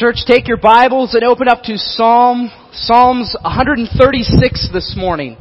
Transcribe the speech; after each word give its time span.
Church, 0.00 0.24
take 0.26 0.48
your 0.48 0.56
Bibles 0.56 1.12
and 1.12 1.22
open 1.24 1.46
up 1.46 1.62
to 1.64 1.76
Psalm, 1.76 2.50
Psalms 2.72 3.36
136 3.42 4.70
this 4.72 4.94
morning. 4.96 5.36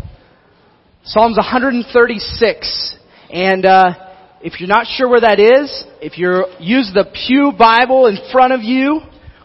Psalms 1.06 1.38
136. 1.38 2.98
And, 3.30 3.66
uh, 3.66 3.94
if 4.42 4.60
you're 4.60 4.68
not 4.68 4.86
sure 4.86 5.08
where 5.08 5.22
that 5.22 5.40
is, 5.40 5.86
if 6.02 6.18
you 6.18 6.46
use 6.60 6.92
the 6.94 7.06
Pew 7.06 7.54
Bible 7.58 8.08
in 8.08 8.18
front 8.34 8.52
of 8.52 8.62
you 8.62 9.00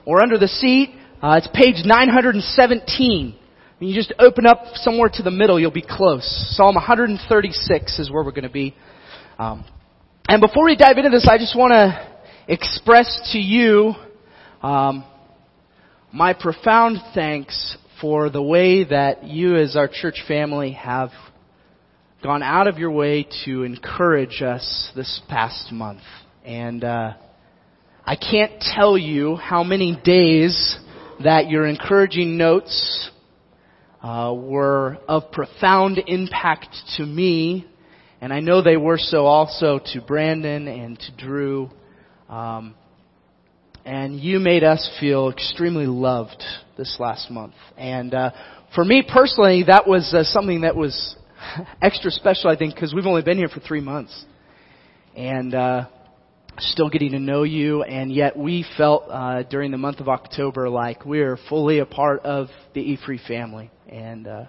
or 0.04 0.20
under 0.20 0.36
the 0.36 0.48
seat, 0.48 0.90
uh, 1.22 1.38
it's 1.38 1.48
page 1.54 1.84
917. 1.84 3.36
When 3.78 3.88
you 3.88 3.94
just 3.94 4.12
open 4.18 4.46
up 4.46 4.64
somewhere 4.74 5.10
to 5.10 5.22
the 5.22 5.30
middle, 5.30 5.60
you'll 5.60 5.70
be 5.70 5.86
close. 5.88 6.24
Psalm 6.56 6.74
136 6.74 8.00
is 8.00 8.10
where 8.10 8.24
we're 8.24 8.32
going 8.32 8.42
to 8.42 8.50
be. 8.50 8.74
Um, 9.38 9.64
and 10.28 10.40
before 10.40 10.64
we 10.64 10.74
dive 10.74 10.98
into 10.98 11.10
this, 11.10 11.28
I 11.30 11.38
just 11.38 11.56
want 11.56 11.70
to 11.70 12.52
express 12.52 13.30
to 13.32 13.38
you 13.38 13.94
um, 14.64 15.04
my 16.10 16.32
profound 16.32 16.96
thanks 17.14 17.76
for 18.00 18.30
the 18.30 18.42
way 18.42 18.84
that 18.84 19.24
you, 19.24 19.56
as 19.56 19.76
our 19.76 19.88
church 19.88 20.24
family, 20.26 20.72
have 20.72 21.10
gone 22.22 22.42
out 22.42 22.66
of 22.66 22.78
your 22.78 22.90
way 22.90 23.28
to 23.44 23.64
encourage 23.64 24.40
us 24.40 24.90
this 24.96 25.20
past 25.28 25.70
month. 25.70 26.00
And 26.46 26.82
uh, 26.82 27.12
I 28.06 28.16
can't 28.16 28.52
tell 28.58 28.96
you 28.96 29.36
how 29.36 29.64
many 29.64 30.00
days 30.02 30.78
that 31.22 31.50
your 31.50 31.66
encouraging 31.66 32.38
notes 32.38 33.10
uh, 34.02 34.32
were 34.34 34.96
of 35.06 35.30
profound 35.30 36.00
impact 36.06 36.74
to 36.96 37.04
me, 37.04 37.66
and 38.22 38.32
I 38.32 38.40
know 38.40 38.62
they 38.62 38.78
were 38.78 38.96
so 38.96 39.26
also 39.26 39.78
to 39.92 40.00
Brandon 40.00 40.68
and 40.68 40.98
to 40.98 41.16
Drew. 41.18 41.68
Um, 42.30 42.74
and 43.84 44.18
you 44.18 44.40
made 44.40 44.64
us 44.64 44.88
feel 44.98 45.30
extremely 45.30 45.86
loved 45.86 46.42
this 46.76 46.96
last 46.98 47.30
month. 47.30 47.54
And 47.76 48.14
uh, 48.14 48.30
for 48.74 48.84
me 48.84 49.06
personally, 49.06 49.64
that 49.66 49.86
was 49.86 50.12
uh, 50.14 50.24
something 50.24 50.62
that 50.62 50.74
was 50.74 51.16
extra 51.82 52.10
special, 52.10 52.50
I 52.50 52.56
think, 52.56 52.74
because 52.74 52.94
we've 52.94 53.06
only 53.06 53.22
been 53.22 53.36
here 53.36 53.48
for 53.48 53.60
three 53.60 53.80
months, 53.80 54.24
and 55.14 55.54
uh, 55.54 55.86
still 56.58 56.88
getting 56.88 57.12
to 57.12 57.18
know 57.18 57.42
you. 57.42 57.82
And 57.82 58.12
yet, 58.12 58.36
we 58.36 58.64
felt 58.76 59.04
uh, 59.10 59.42
during 59.42 59.70
the 59.70 59.78
month 59.78 60.00
of 60.00 60.08
October 60.08 60.68
like 60.70 61.04
we 61.04 61.20
are 61.20 61.38
fully 61.48 61.78
a 61.78 61.86
part 61.86 62.24
of 62.24 62.48
the 62.74 62.80
E3 62.80 63.26
family. 63.26 63.70
And 63.88 64.26
uh, 64.26 64.44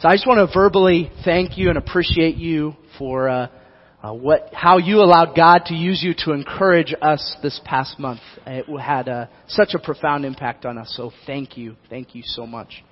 so, 0.00 0.08
I 0.08 0.14
just 0.14 0.26
want 0.26 0.48
to 0.48 0.52
verbally 0.58 1.10
thank 1.24 1.58
you 1.58 1.68
and 1.68 1.78
appreciate 1.78 2.36
you 2.36 2.76
for. 2.98 3.28
Uh, 3.28 3.48
uh, 4.04 4.12
what, 4.12 4.50
how 4.52 4.76
you 4.76 4.98
allowed 4.98 5.34
God 5.34 5.62
to 5.66 5.74
use 5.74 6.02
you 6.02 6.12
to 6.26 6.32
encourage 6.32 6.94
us 7.00 7.36
this 7.42 7.58
past 7.64 7.98
month. 7.98 8.20
It 8.46 8.66
had 8.78 9.08
uh, 9.08 9.26
such 9.48 9.70
a 9.72 9.78
profound 9.78 10.26
impact 10.26 10.66
on 10.66 10.76
us. 10.76 10.92
So 10.94 11.10
thank 11.24 11.56
you, 11.56 11.76
thank 11.88 12.14
you 12.14 12.22
so 12.22 12.46
much. 12.46 12.84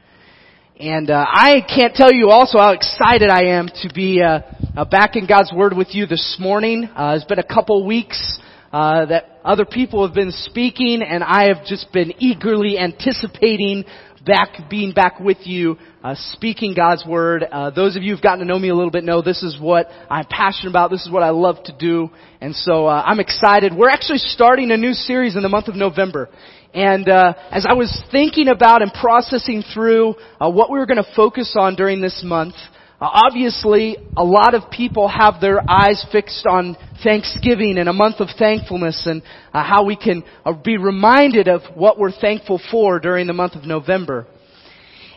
And 0.80 1.10
uh, 1.10 1.27
I 1.28 1.60
can't 1.68 1.94
tell 1.94 2.10
you 2.10 2.30
also 2.30 2.56
how 2.56 2.72
excited 2.72 3.28
I 3.28 3.58
am 3.58 3.68
to 3.83 3.90
be 3.94 4.22
uh, 4.22 4.40
uh, 4.74 4.86
back 4.86 5.16
in 5.16 5.27
God's 5.27 5.52
Word 5.55 5.77
with 5.77 5.88
you 5.90 6.06
this 6.06 6.38
morning. 6.40 6.84
Uh, 6.84 7.12
it's 7.14 7.27
been 7.27 7.38
a 7.38 7.44
couple 7.44 7.84
weeks 7.84 8.40
that 8.72 9.38
other 9.44 9.66
people 9.66 10.06
have 10.06 10.14
been 10.14 10.33
speaking, 10.33 11.02
and 11.02 11.22
I 11.22 11.48
have 11.55 11.66
just 11.66 11.92
been 11.92 12.14
eagerly 12.20 12.78
anticipating 12.78 13.84
back, 14.24 14.70
being 14.70 14.92
back 14.92 15.18
with 15.20 15.38
you, 15.42 15.76
uh, 16.02 16.14
speaking 16.32 16.74
God's 16.74 17.04
word. 17.06 17.44
Uh, 17.50 17.70
those 17.70 17.96
of 17.96 18.02
you 18.02 18.12
who've 18.12 18.22
gotten 18.22 18.40
to 18.40 18.44
know 18.44 18.58
me 18.58 18.68
a 18.68 18.74
little 18.74 18.90
bit 18.90 19.04
know 19.04 19.22
this 19.22 19.42
is 19.42 19.58
what 19.60 19.88
I'm 20.10 20.26
passionate 20.28 20.70
about. 20.70 20.90
This 20.90 21.04
is 21.04 21.10
what 21.10 21.22
I 21.22 21.30
love 21.30 21.56
to 21.64 21.76
do, 21.76 22.10
and 22.40 22.54
so 22.54 22.86
uh, 22.86 23.02
I'm 23.04 23.20
excited. 23.20 23.74
We're 23.74 23.90
actually 23.90 24.18
starting 24.18 24.70
a 24.70 24.76
new 24.76 24.92
series 24.92 25.36
in 25.36 25.42
the 25.42 25.48
month 25.48 25.68
of 25.68 25.74
November, 25.74 26.28
and 26.74 27.08
uh, 27.08 27.34
as 27.50 27.66
I 27.68 27.74
was 27.74 28.02
thinking 28.10 28.48
about 28.48 28.82
and 28.82 28.92
processing 28.92 29.62
through 29.74 30.14
uh, 30.40 30.50
what 30.50 30.70
we 30.70 30.78
were 30.78 30.86
going 30.86 31.02
to 31.02 31.14
focus 31.16 31.54
on 31.58 31.74
during 31.74 32.00
this 32.00 32.22
month. 32.24 32.55
Uh, 33.02 33.11
obviously, 33.27 33.96
a 34.17 34.23
lot 34.23 34.55
of 34.55 34.70
people 34.70 35.08
have 35.08 35.40
their 35.40 35.68
eyes 35.68 36.07
fixed 36.13 36.46
on 36.46 36.77
Thanksgiving 37.02 37.77
and 37.79 37.89
a 37.89 37.92
month 37.92 38.20
of 38.20 38.29
thankfulness 38.39 39.02
and 39.07 39.24
uh, 39.52 39.64
how 39.64 39.85
we 39.85 39.96
can 39.96 40.23
uh, 40.45 40.52
be 40.52 40.77
reminded 40.77 41.48
of 41.48 41.62
what 41.74 41.98
we're 41.98 42.12
thankful 42.12 42.61
for 42.70 43.01
during 43.01 43.27
the 43.27 43.33
month 43.33 43.57
of 43.57 43.64
November. 43.64 44.29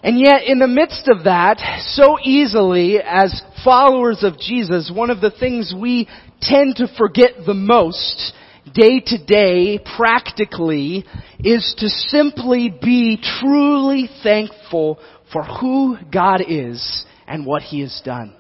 And 0.02 0.20
yet, 0.20 0.46
in 0.48 0.58
the 0.58 0.68
midst 0.68 1.08
of 1.08 1.26
that, 1.26 1.60
so 1.94 2.18
easily, 2.24 2.98
as 3.06 3.44
followers 3.64 4.24
of 4.24 4.40
Jesus, 4.40 4.92
one 4.92 5.12
of 5.12 5.22
the 5.22 5.30
things 5.30 5.72
we 5.80 6.10
tend 6.42 6.78
to 6.78 6.88
forget 6.98 7.34
the 7.46 7.54
most, 7.54 8.34
day 8.74 9.00
to 9.00 9.24
day, 9.24 9.78
practically, 9.96 11.06
is 11.38 11.76
to 11.78 11.88
simply 11.88 12.76
be 12.82 13.22
truly 13.40 14.10
thankful 14.24 14.98
for 15.32 15.44
who 15.44 15.98
God 16.12 16.42
is 16.48 17.06
and 17.28 17.46
what 17.46 17.62
He 17.62 17.82
has 17.82 18.02
done. 18.04 18.36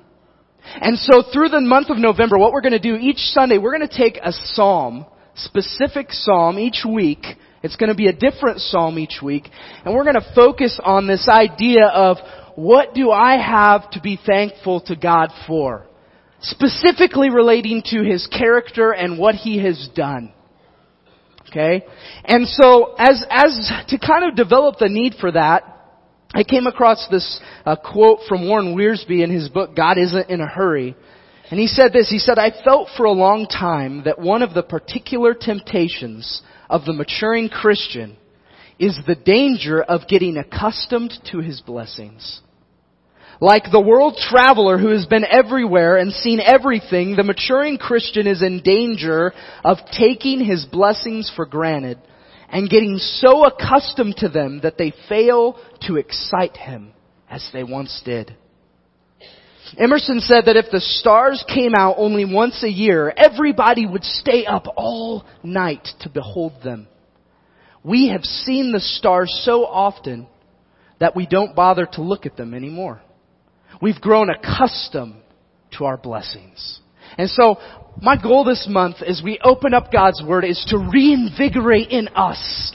And 0.81 0.97
so 0.97 1.23
through 1.31 1.49
the 1.49 1.61
month 1.61 1.89
of 1.89 1.97
November, 1.97 2.37
what 2.37 2.51
we're 2.51 2.61
going 2.61 2.73
to 2.73 2.79
do 2.79 2.95
each 2.95 3.17
Sunday, 3.17 3.57
we're 3.57 3.77
going 3.77 3.87
to 3.87 3.97
take 3.97 4.17
a 4.17 4.31
psalm, 4.31 5.05
specific 5.35 6.07
psalm 6.09 6.57
each 6.57 6.83
week. 6.87 7.23
It's 7.61 7.75
going 7.75 7.89
to 7.89 7.95
be 7.95 8.07
a 8.07 8.13
different 8.13 8.59
psalm 8.59 8.97
each 8.97 9.19
week. 9.23 9.47
And 9.83 9.93
we're 9.93 10.03
going 10.03 10.15
to 10.15 10.33
focus 10.33 10.79
on 10.83 11.07
this 11.07 11.27
idea 11.29 11.85
of 11.87 12.17
what 12.55 12.93
do 12.93 13.11
I 13.11 13.37
have 13.37 13.89
to 13.91 14.01
be 14.01 14.19
thankful 14.23 14.81
to 14.81 14.95
God 14.95 15.29
for? 15.47 15.85
Specifically 16.41 17.29
relating 17.29 17.81
to 17.91 18.03
His 18.03 18.27
character 18.27 18.91
and 18.91 19.17
what 19.19 19.35
He 19.35 19.59
has 19.63 19.89
done. 19.95 20.31
Okay? 21.49 21.85
And 22.23 22.47
so 22.47 22.95
as, 22.97 23.23
as 23.29 23.71
to 23.89 23.99
kind 23.99 24.29
of 24.29 24.35
develop 24.35 24.77
the 24.79 24.89
need 24.89 25.15
for 25.19 25.31
that, 25.31 25.74
I 26.35 26.43
came 26.43 26.67
across 26.67 27.07
this 27.09 27.39
uh, 27.65 27.77
quote 27.77 28.19
from 28.27 28.45
Warren 28.45 28.75
Wiersbe 28.75 29.23
in 29.23 29.31
his 29.31 29.47
book, 29.47 29.73
God 29.73 29.97
Isn't 29.97 30.29
in 30.29 30.41
a 30.41 30.45
Hurry. 30.45 30.93
And 31.49 31.57
he 31.57 31.67
said 31.67 31.93
this, 31.93 32.09
he 32.09 32.19
said, 32.19 32.37
I 32.37 32.51
felt 32.65 32.89
for 32.97 33.05
a 33.05 33.11
long 33.11 33.47
time 33.47 34.03
that 34.03 34.19
one 34.19 34.41
of 34.41 34.53
the 34.53 34.61
particular 34.61 35.33
temptations 35.33 36.41
of 36.69 36.83
the 36.83 36.91
maturing 36.91 37.47
Christian 37.47 38.17
is 38.77 38.99
the 39.07 39.15
danger 39.15 39.81
of 39.81 40.09
getting 40.09 40.35
accustomed 40.35 41.13
to 41.31 41.39
his 41.39 41.61
blessings. 41.61 42.41
Like 43.39 43.71
the 43.71 43.79
world 43.79 44.17
traveler 44.17 44.77
who 44.77 44.89
has 44.89 45.05
been 45.05 45.23
everywhere 45.23 45.95
and 45.95 46.11
seen 46.11 46.41
everything, 46.41 47.15
the 47.15 47.23
maturing 47.23 47.77
Christian 47.77 48.27
is 48.27 48.41
in 48.41 48.61
danger 48.61 49.31
of 49.63 49.77
taking 49.97 50.43
his 50.43 50.65
blessings 50.65 51.31
for 51.33 51.45
granted 51.45 51.97
and 52.49 52.69
getting 52.69 52.97
so 52.97 53.45
accustomed 53.45 54.15
to 54.17 54.29
them 54.29 54.61
that 54.63 54.77
they 54.77 54.93
fail 55.09 55.59
to 55.81 55.97
excite 55.97 56.57
him 56.57 56.93
as 57.29 57.47
they 57.53 57.63
once 57.63 58.01
did. 58.05 58.35
Emerson 59.77 60.19
said 60.19 60.45
that 60.45 60.55
if 60.55 60.71
the 60.71 60.79
stars 60.79 61.43
came 61.53 61.73
out 61.73 61.95
only 61.97 62.23
once 62.23 62.63
a 62.63 62.69
year, 62.69 63.11
everybody 63.15 63.85
would 63.85 64.03
stay 64.03 64.45
up 64.45 64.67
all 64.77 65.25
night 65.43 65.87
to 66.01 66.09
behold 66.09 66.53
them. 66.63 66.87
We 67.83 68.09
have 68.09 68.23
seen 68.23 68.71
the 68.71 68.79
stars 68.79 69.41
so 69.43 69.65
often 69.65 70.27
that 70.99 71.15
we 71.15 71.25
don't 71.25 71.55
bother 71.55 71.87
to 71.93 72.01
look 72.01 72.25
at 72.25 72.37
them 72.37 72.53
anymore. 72.53 73.01
We've 73.81 73.99
grown 73.99 74.29
accustomed 74.29 75.21
to 75.77 75.85
our 75.85 75.97
blessings. 75.97 76.79
And 77.17 77.29
so 77.29 77.57
my 78.01 78.21
goal 78.21 78.43
this 78.43 78.67
month 78.69 78.97
as 79.01 79.21
we 79.23 79.39
open 79.43 79.73
up 79.73 79.91
God's 79.91 80.21
Word 80.25 80.43
is 80.43 80.63
to 80.69 80.77
reinvigorate 80.77 81.89
in 81.89 82.09
us 82.09 82.73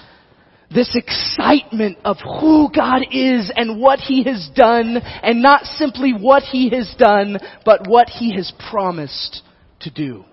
this 0.72 0.94
excitement 0.94 1.98
of 2.04 2.16
who 2.22 2.70
God 2.74 3.02
is 3.10 3.52
and 3.54 3.80
what 3.80 3.98
He 3.98 4.22
has 4.24 4.48
done, 4.54 4.96
and 4.96 5.42
not 5.42 5.64
simply 5.64 6.12
what 6.12 6.44
He 6.44 6.70
has 6.70 6.94
done, 6.96 7.38
but 7.64 7.88
what 7.88 8.08
He 8.08 8.34
has 8.36 8.52
promised 8.70 9.42
to 9.80 9.90
do. 9.90 10.24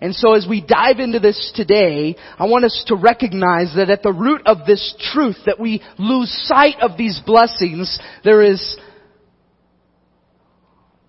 And 0.00 0.14
so 0.14 0.34
as 0.34 0.46
we 0.48 0.60
dive 0.60 0.98
into 0.98 1.20
this 1.20 1.52
today, 1.54 2.16
I 2.38 2.46
want 2.46 2.64
us 2.64 2.84
to 2.88 2.96
recognize 2.96 3.74
that 3.76 3.90
at 3.90 4.02
the 4.02 4.12
root 4.12 4.42
of 4.46 4.66
this 4.66 4.94
truth, 5.12 5.36
that 5.46 5.60
we 5.60 5.82
lose 5.98 6.32
sight 6.48 6.76
of 6.80 6.96
these 6.96 7.20
blessings, 7.24 8.00
there 8.24 8.42
is 8.42 8.76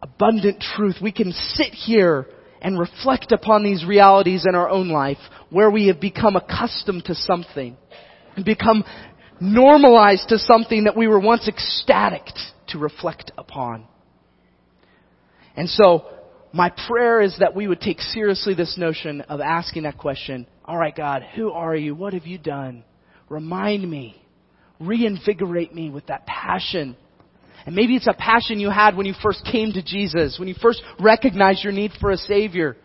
abundant 0.06 0.64
truth. 0.76 0.98
We 1.02 1.12
can 1.12 1.32
sit 1.32 1.74
here 1.74 2.28
and 2.62 2.80
reflect 2.80 3.32
upon 3.32 3.64
these 3.64 3.84
realities 3.84 4.46
in 4.48 4.54
our 4.54 4.70
own 4.70 4.90
life 4.90 5.18
where 5.50 5.72
we 5.72 5.88
have 5.88 6.00
become 6.00 6.36
accustomed 6.36 7.06
to 7.06 7.16
something 7.16 7.76
and 8.36 8.46
become 8.46 8.84
normalized 9.42 10.30
to 10.30 10.38
something 10.38 10.84
that 10.84 10.96
we 10.96 11.08
were 11.08 11.20
once 11.20 11.48
ecstatic 11.48 12.22
to 12.68 12.78
reflect 12.78 13.32
upon. 13.38 13.86
And 15.56 15.68
so, 15.70 16.06
my 16.54 16.72
prayer 16.88 17.22
is 17.22 17.36
that 17.40 17.56
we 17.56 17.68
would 17.68 17.82
take 17.82 18.00
seriously 18.00 18.54
this 18.54 18.78
notion 18.78 19.22
of 19.22 19.42
asking 19.42 19.84
that 19.84 19.98
question, 19.98 20.46
alright 20.68 20.96
God, 20.96 21.24
who 21.36 21.52
are 21.52 21.76
you? 21.76 21.96
What 21.96 22.14
have 22.14 22.28
you 22.28 22.38
done? 22.38 22.84
Remind 23.28 23.90
me. 23.90 24.22
Reinvigorate 24.80 25.74
me 25.74 25.90
with 25.90 26.08
that 26.08 26.28
passion 26.28 26.96
and 27.66 27.76
maybe 27.76 27.96
it's 27.96 28.08
a 28.08 28.14
passion 28.14 28.60
you 28.60 28.70
had 28.70 28.96
when 28.96 29.06
you 29.06 29.14
first 29.22 29.44
came 29.52 29.74
to 29.74 29.82
Jesus, 29.82 30.38
when 30.38 30.48
you 30.48 30.56
first 30.62 30.82
recognized 31.00 31.64
your 31.64 31.74
need 31.74 31.92
for 32.00 32.12
a 32.12 32.18
Savior. 32.18 32.78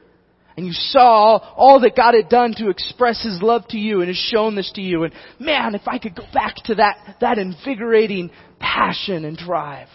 and 0.57 0.67
you 0.67 0.73
saw 0.73 1.39
all 1.57 1.81
that 1.81 1.97
God 1.97 2.15
had 2.15 2.29
done 2.29 2.55
to 2.57 2.69
express 2.71 3.23
His 3.23 3.41
love 3.41 3.67
to 3.69 3.79
you 3.79 4.01
and 4.01 4.09
has 4.09 4.17
shown 4.17 4.57
this 4.57 4.71
to 4.75 4.83
you 4.83 5.05
and 5.05 5.15
man, 5.39 5.75
if 5.75 5.87
I 5.87 5.99
could 5.99 6.15
go 6.15 6.25
back 6.35 6.57
to 6.65 6.75
that, 6.77 7.17
that 7.21 7.39
invigorating 7.39 8.31
passion 8.59 9.25
and 9.25 9.37
drive. 9.37 9.89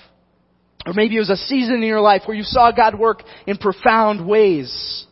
Or 0.85 0.93
maybe 0.93 1.15
it 1.15 1.19
was 1.19 1.29
a 1.29 1.35
season 1.35 1.75
in 1.75 1.83
your 1.83 2.01
life 2.01 2.23
where 2.25 2.38
you 2.38 2.43
saw 2.43 2.71
God 2.71 2.97
work 2.97 3.23
in 3.47 3.57
profound 3.57 4.25
ways 4.25 5.05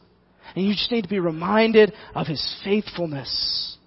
and 0.55 0.65
you 0.65 0.73
just 0.73 0.91
need 0.91 1.03
to 1.03 1.09
be 1.09 1.19
reminded 1.19 1.93
of 2.15 2.27
His 2.27 2.61
faithfulness. 2.63 3.77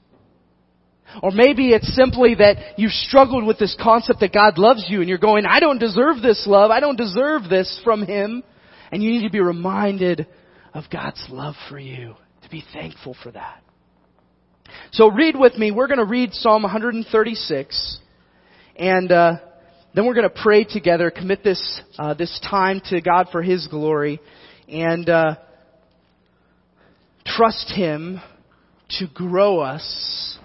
Or 1.23 1.31
maybe 1.31 1.71
it's 1.71 1.95
simply 1.95 2.35
that 2.37 2.79
you've 2.79 2.93
struggled 2.93 3.45
with 3.47 3.59
this 3.59 3.77
concept 3.81 4.21
that 4.21 4.33
God 4.33 4.59
loves 4.59 4.87
you 4.89 5.01
and 5.01 5.09
you're 5.09 5.19
going, 5.19 5.47
I 5.47 5.61
don't 5.61 5.79
deserve 5.79 6.23
this 6.23 6.47
love. 6.47 6.71
I 6.71 6.81
don't 6.81 6.97
deserve 6.97 7.49
this 7.49 7.81
from 7.85 8.07
Him. 8.07 8.43
And 8.93 9.03
you 9.03 9.11
need 9.11 9.25
to 9.25 9.33
be 9.33 9.41
reminded 9.41 10.27
of 10.75 10.85
God's 10.93 11.25
love 11.31 11.55
for 11.69 11.79
you, 11.79 12.15
to 12.43 12.51
be 12.51 12.63
thankful 12.73 13.17
for 13.23 13.33
that. 13.33 13.63
So 14.93 15.11
read 15.11 15.37
with 15.37 15.57
me. 15.57 15.71
We're 15.71 15.89
going 15.89 15.99
to 15.99 16.05
read 16.05 16.33
Psalm 16.33 16.63
136 16.63 18.01
and, 18.77 19.11
uh, 19.11 19.37
then 19.95 20.05
we're 20.05 20.15
going 20.15 20.29
to 20.29 20.43
pray 20.43 20.65
together, 20.65 21.11
commit 21.11 21.43
this, 21.43 21.81
uh, 21.99 22.13
this 22.13 22.39
time 22.49 22.83
to 22.91 23.01
God 23.01 23.29
for 23.33 23.43
His 23.43 23.67
glory 23.69 24.21
and, 24.69 25.09
uh, 25.09 25.37
trust 27.25 27.73
Him 27.75 28.21
to 28.99 29.07
grow 29.13 29.61
us 29.61 30.39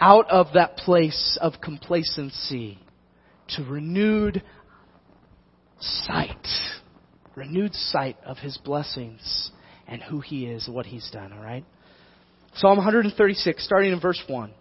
out 0.00 0.30
of 0.30 0.48
that 0.54 0.76
place 0.78 1.38
of 1.40 1.60
complacency 1.62 2.78
to 3.50 3.62
renewed 3.64 4.42
sight, 5.78 6.46
renewed 7.36 7.74
sight 7.74 8.16
of 8.24 8.38
His 8.38 8.56
blessings 8.58 9.50
and 9.86 10.02
who 10.02 10.20
He 10.20 10.46
is, 10.46 10.68
what 10.68 10.86
He's 10.86 11.08
done, 11.10 11.32
alright? 11.32 11.64
Psalm 12.54 12.78
136, 12.78 13.64
starting 13.64 13.92
in 13.92 14.00
verse 14.00 14.20
1. 14.26 14.52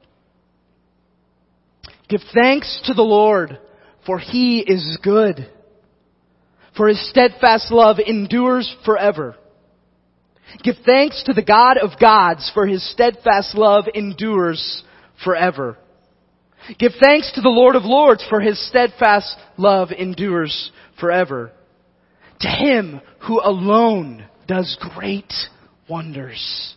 Give 2.10 2.22
thanks 2.34 2.82
to 2.86 2.94
the 2.94 3.02
Lord, 3.02 3.60
for 4.06 4.20
He 4.20 4.60
is 4.60 4.98
good, 5.02 5.50
for 6.76 6.88
His 6.88 7.10
steadfast 7.10 7.72
love 7.72 7.98
endures 8.06 8.76
forever. 8.86 9.36
Give 10.64 10.76
thanks 10.86 11.24
to 11.26 11.34
the 11.34 11.44
God 11.44 11.78
of 11.78 12.00
gods, 12.00 12.50
for 12.54 12.66
his 12.66 12.88
steadfast 12.92 13.56
love 13.56 13.86
endures 13.94 14.84
forever. 15.24 15.78
Give 16.78 16.92
thanks 17.00 17.32
to 17.34 17.42
the 17.42 17.50
Lord 17.50 17.76
of 17.76 17.84
lords, 17.84 18.26
for 18.30 18.42
his 18.42 18.60
steadfast 18.68 19.36
love 19.58 19.92
endures 19.92 20.72
forever. 21.00 21.52
To 22.42 22.48
him 22.48 23.02
who 23.28 23.42
alone 23.42 24.26
does 24.48 24.78
great 24.96 25.32
wonders, 25.90 26.76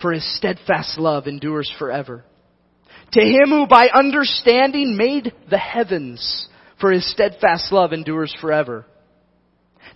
for 0.00 0.12
his 0.12 0.36
steadfast 0.36 0.98
love 0.98 1.26
endures 1.26 1.72
forever. 1.78 2.24
To 3.12 3.20
him 3.20 3.48
who 3.48 3.66
by 3.66 3.88
understanding 3.88 4.96
made 4.96 5.32
the 5.50 5.58
heavens, 5.58 6.48
for 6.80 6.90
his 6.90 7.10
steadfast 7.10 7.72
love 7.72 7.92
endures 7.92 8.34
forever. 8.40 8.86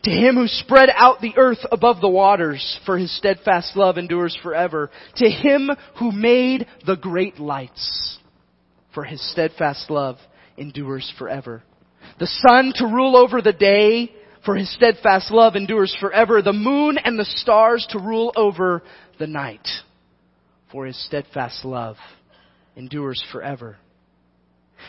To 0.04 0.10
him 0.10 0.36
who 0.36 0.46
spread 0.46 0.90
out 0.94 1.20
the 1.20 1.34
earth 1.36 1.64
above 1.72 2.00
the 2.00 2.08
waters, 2.08 2.78
for 2.86 2.98
his 2.98 3.14
steadfast 3.16 3.76
love 3.76 3.98
endures 3.98 4.36
forever. 4.42 4.90
To 5.16 5.28
him 5.28 5.70
who 5.98 6.12
made 6.12 6.66
the 6.86 6.96
great 6.96 7.38
lights, 7.38 8.18
for 8.94 9.04
his 9.04 9.20
steadfast 9.32 9.90
love 9.90 10.16
endures 10.56 11.12
forever. 11.18 11.62
The 12.18 12.26
sun 12.26 12.72
to 12.76 12.86
rule 12.86 13.16
over 13.16 13.42
the 13.42 13.52
day, 13.52 14.12
for 14.44 14.56
his 14.56 14.72
steadfast 14.74 15.30
love 15.30 15.56
endures 15.56 15.96
forever. 16.00 16.42
The 16.42 16.52
moon 16.52 16.98
and 16.98 17.18
the 17.18 17.24
stars 17.24 17.86
to 17.90 17.98
rule 17.98 18.32
over 18.36 18.82
the 19.18 19.26
night, 19.26 19.66
for 20.72 20.86
his 20.86 21.02
steadfast 21.06 21.64
love 21.64 21.96
endures 22.76 23.22
forever. 23.32 23.76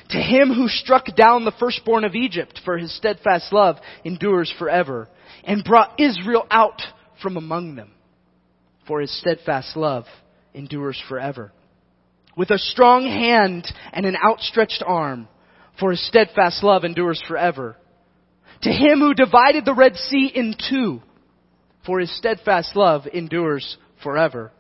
To 0.10 0.18
him 0.18 0.54
who 0.54 0.68
struck 0.68 1.06
down 1.16 1.46
the 1.46 1.54
firstborn 1.60 2.04
of 2.04 2.16
Egypt, 2.16 2.62
for 2.66 2.78
his 2.78 2.96
steadfast 2.96 3.54
love 3.54 3.78
endures 4.04 4.54
forever, 4.58 5.08
and 5.44 5.64
brought 5.64 6.00
Israel 6.00 6.48
out 6.50 6.82
from 7.22 7.38
among 7.38 7.76
them, 7.76 7.92
for 8.88 9.02
his 9.02 9.16
steadfast 9.20 9.76
love 9.76 10.06
endures 10.54 11.02
forever. 11.08 11.52
With 12.36 12.50
a 12.52 12.58
strong 12.58 13.06
hand 13.06 13.68
and 13.94 14.06
an 14.06 14.16
outstretched 14.16 14.84
arm, 14.86 15.28
for 15.80 15.92
his 15.92 16.08
steadfast 16.08 16.64
love 16.64 16.84
endures 16.84 17.22
forever. 17.28 17.76
To 18.64 18.70
him 18.70 19.00
who 19.00 19.14
divided 19.14 19.64
the 19.64 19.74
Red 19.74 19.96
Sea 19.96 20.32
in 20.34 20.56
two, 20.70 21.02
for 21.86 22.00
his 22.00 22.16
steadfast 22.18 22.76
love 22.76 23.08
endures 23.14 23.78
forever. 24.04 24.52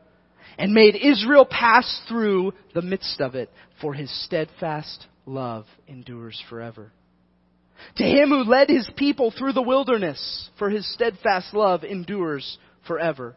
And 0.57 0.73
made 0.73 0.95
Israel 0.95 1.45
pass 1.45 2.01
through 2.07 2.53
the 2.73 2.81
midst 2.81 3.21
of 3.21 3.35
it, 3.35 3.49
for 3.81 3.93
his 3.93 4.11
steadfast 4.25 5.07
love 5.29 5.65
endures 5.87 6.41
forever. 6.49 6.91
To 7.97 8.03
him 8.03 8.29
who 8.29 8.43
led 8.43 8.69
his 8.69 8.89
people 8.97 9.31
through 9.31 9.53
the 9.53 9.61
wilderness, 9.61 10.49
for 10.57 10.69
his 10.69 10.91
steadfast 10.93 11.53
love 11.53 11.83
endures 11.83 12.57
forever. 12.87 13.35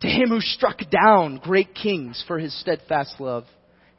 To 0.00 0.06
him 0.08 0.28
who 0.28 0.40
struck 0.40 0.78
down 0.90 1.40
great 1.42 1.74
kings, 1.74 2.24
for 2.26 2.38
his 2.38 2.58
steadfast 2.60 3.20
love 3.20 3.44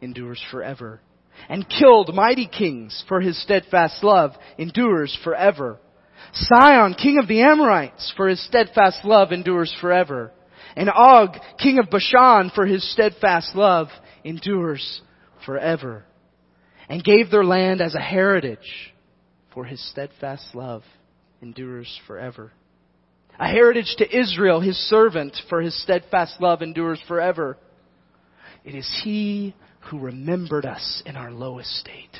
endures 0.01 0.41
forever. 0.49 1.01
And 1.47 1.67
killed 1.69 2.15
mighty 2.15 2.47
kings, 2.47 3.03
for 3.07 3.21
his 3.21 3.41
steadfast 3.43 4.03
love 4.03 4.31
endures 4.57 5.15
forever. 5.23 5.79
Sihon, 6.33 6.95
king 6.95 7.17
of 7.17 7.27
the 7.27 7.41
Amorites, 7.41 8.13
for 8.15 8.27
his 8.27 8.43
steadfast 8.45 9.03
love 9.03 9.31
endures 9.31 9.73
forever. 9.79 10.31
And 10.75 10.89
Og, 10.89 11.35
king 11.61 11.79
of 11.79 11.89
Bashan, 11.89 12.51
for 12.53 12.65
his 12.65 12.89
steadfast 12.91 13.55
love 13.55 13.87
endures 14.23 15.01
forever 15.45 16.05
and 16.89 17.03
gave 17.03 17.29
their 17.29 17.43
land 17.43 17.81
as 17.81 17.93
a 17.93 18.01
heritage, 18.01 18.93
for 19.53 19.63
his 19.63 19.79
steadfast 19.91 20.55
love 20.55 20.83
endures 21.41 21.99
forever. 22.07 22.51
A 23.39 23.47
heritage 23.47 23.95
to 23.99 24.17
Israel, 24.19 24.59
his 24.59 24.75
servant, 24.89 25.37
for 25.47 25.61
his 25.61 25.81
steadfast 25.81 26.41
love 26.41 26.61
endures 26.61 27.01
forever. 27.07 27.57
It 28.65 28.75
is 28.75 29.01
he 29.03 29.55
who 29.89 29.99
remembered 29.99 30.65
us 30.65 31.01
in 31.05 31.15
our 31.15 31.31
lowest 31.31 31.69
state, 31.77 32.17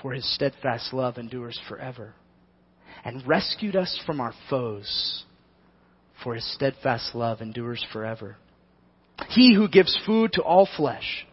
for 0.00 0.12
his 0.12 0.34
steadfast 0.34 0.94
love 0.94 1.18
endures 1.18 1.60
forever, 1.68 2.14
and 3.04 3.26
rescued 3.26 3.76
us 3.76 4.00
from 4.06 4.20
our 4.20 4.32
foes, 4.48 5.24
for 6.22 6.34
his 6.34 6.54
steadfast 6.54 7.14
love 7.14 7.42
endures 7.42 7.84
forever. 7.92 8.36
He 9.30 9.54
who 9.54 9.68
gives 9.68 9.98
food 10.06 10.32
to 10.34 10.42
all 10.42 10.68
flesh, 10.76 11.26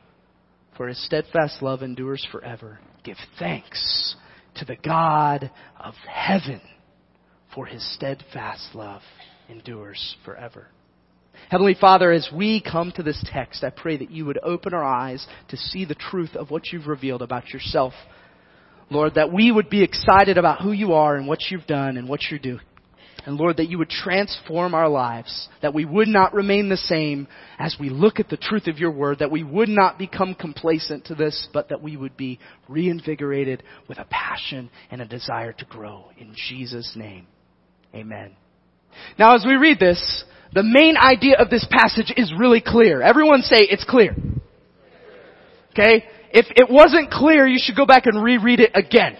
for 0.77 0.87
his 0.87 1.03
steadfast 1.05 1.61
love 1.61 1.81
endures 1.81 2.25
forever. 2.31 2.79
Give 3.03 3.17
thanks 3.39 4.15
to 4.55 4.65
the 4.65 4.75
God 4.75 5.51
of 5.79 5.93
heaven, 6.07 6.61
for 7.53 7.65
his 7.65 7.83
steadfast 7.95 8.69
love 8.73 9.01
endures 9.49 10.15
forever. 10.25 10.67
Heavenly 11.49 11.75
Father, 11.79 12.11
as 12.11 12.29
we 12.33 12.61
come 12.61 12.91
to 12.95 13.03
this 13.03 13.23
text, 13.33 13.63
I 13.63 13.69
pray 13.69 13.97
that 13.97 14.11
you 14.11 14.25
would 14.25 14.39
open 14.43 14.73
our 14.73 14.83
eyes 14.83 15.25
to 15.49 15.57
see 15.57 15.85
the 15.85 15.95
truth 15.95 16.35
of 16.35 16.51
what 16.51 16.67
you've 16.71 16.87
revealed 16.87 17.21
about 17.21 17.49
yourself. 17.49 17.93
Lord, 18.89 19.15
that 19.15 19.31
we 19.31 19.51
would 19.51 19.69
be 19.69 19.83
excited 19.83 20.37
about 20.37 20.61
who 20.61 20.71
you 20.71 20.93
are 20.93 21.15
and 21.15 21.27
what 21.27 21.39
you've 21.49 21.67
done 21.67 21.97
and 21.97 22.07
what 22.07 22.21
you're 22.29 22.39
doing. 22.39 22.59
And 23.25 23.37
Lord, 23.37 23.57
that 23.57 23.69
you 23.69 23.77
would 23.77 23.89
transform 23.89 24.73
our 24.73 24.89
lives, 24.89 25.47
that 25.61 25.73
we 25.73 25.85
would 25.85 26.07
not 26.07 26.33
remain 26.33 26.69
the 26.69 26.77
same 26.77 27.27
as 27.59 27.77
we 27.79 27.89
look 27.89 28.19
at 28.19 28.29
the 28.29 28.37
truth 28.37 28.67
of 28.67 28.79
your 28.79 28.91
word, 28.91 29.19
that 29.19 29.31
we 29.31 29.43
would 29.43 29.69
not 29.69 29.99
become 29.99 30.33
complacent 30.33 31.05
to 31.05 31.15
this, 31.15 31.47
but 31.53 31.69
that 31.69 31.83
we 31.83 31.97
would 31.97 32.17
be 32.17 32.39
reinvigorated 32.67 33.61
with 33.87 33.99
a 33.99 34.07
passion 34.09 34.69
and 34.89 35.01
a 35.01 35.05
desire 35.05 35.53
to 35.53 35.65
grow. 35.65 36.05
In 36.17 36.33
Jesus' 36.49 36.93
name, 36.95 37.27
amen. 37.93 38.35
Now 39.19 39.35
as 39.35 39.45
we 39.45 39.53
read 39.53 39.79
this, 39.79 40.23
the 40.53 40.63
main 40.63 40.97
idea 40.97 41.35
of 41.37 41.49
this 41.49 41.65
passage 41.69 42.11
is 42.17 42.33
really 42.37 42.61
clear. 42.65 43.01
Everyone 43.01 43.41
say 43.41 43.57
it's 43.59 43.85
clear. 43.85 44.15
Okay? 45.71 46.05
If 46.33 46.47
it 46.55 46.69
wasn't 46.69 47.11
clear, 47.11 47.47
you 47.47 47.59
should 47.61 47.75
go 47.75 47.85
back 47.85 48.05
and 48.05 48.21
reread 48.21 48.59
it 48.59 48.71
again. 48.73 49.17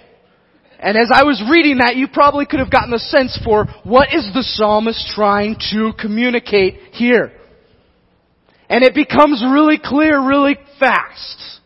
And 0.81 0.97
as 0.97 1.11
I 1.13 1.23
was 1.23 1.41
reading 1.47 1.77
that, 1.77 1.95
you 1.95 2.07
probably 2.11 2.47
could 2.47 2.59
have 2.59 2.71
gotten 2.71 2.93
a 2.93 2.99
sense 2.99 3.39
for 3.45 3.65
what 3.83 4.09
is 4.13 4.27
the 4.33 4.41
psalmist 4.41 5.11
trying 5.13 5.55
to 5.71 5.91
communicate 5.99 6.79
here. 6.93 7.31
And 8.67 8.83
it 8.83 8.95
becomes 8.95 9.43
really 9.43 9.79
clear 9.81 10.27
really 10.27 10.57
fast. 10.79 11.59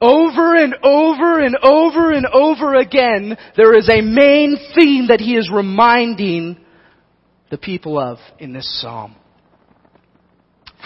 Over 0.00 0.56
and 0.56 0.74
over 0.82 1.38
and 1.38 1.56
over 1.62 2.12
and 2.12 2.26
over 2.26 2.74
again, 2.76 3.36
there 3.56 3.76
is 3.76 3.88
a 3.90 4.00
main 4.00 4.56
theme 4.74 5.08
that 5.08 5.20
he 5.20 5.36
is 5.36 5.50
reminding 5.52 6.58
the 7.50 7.58
people 7.58 7.98
of 7.98 8.16
in 8.38 8.54
this 8.54 8.80
psalm. 8.80 9.14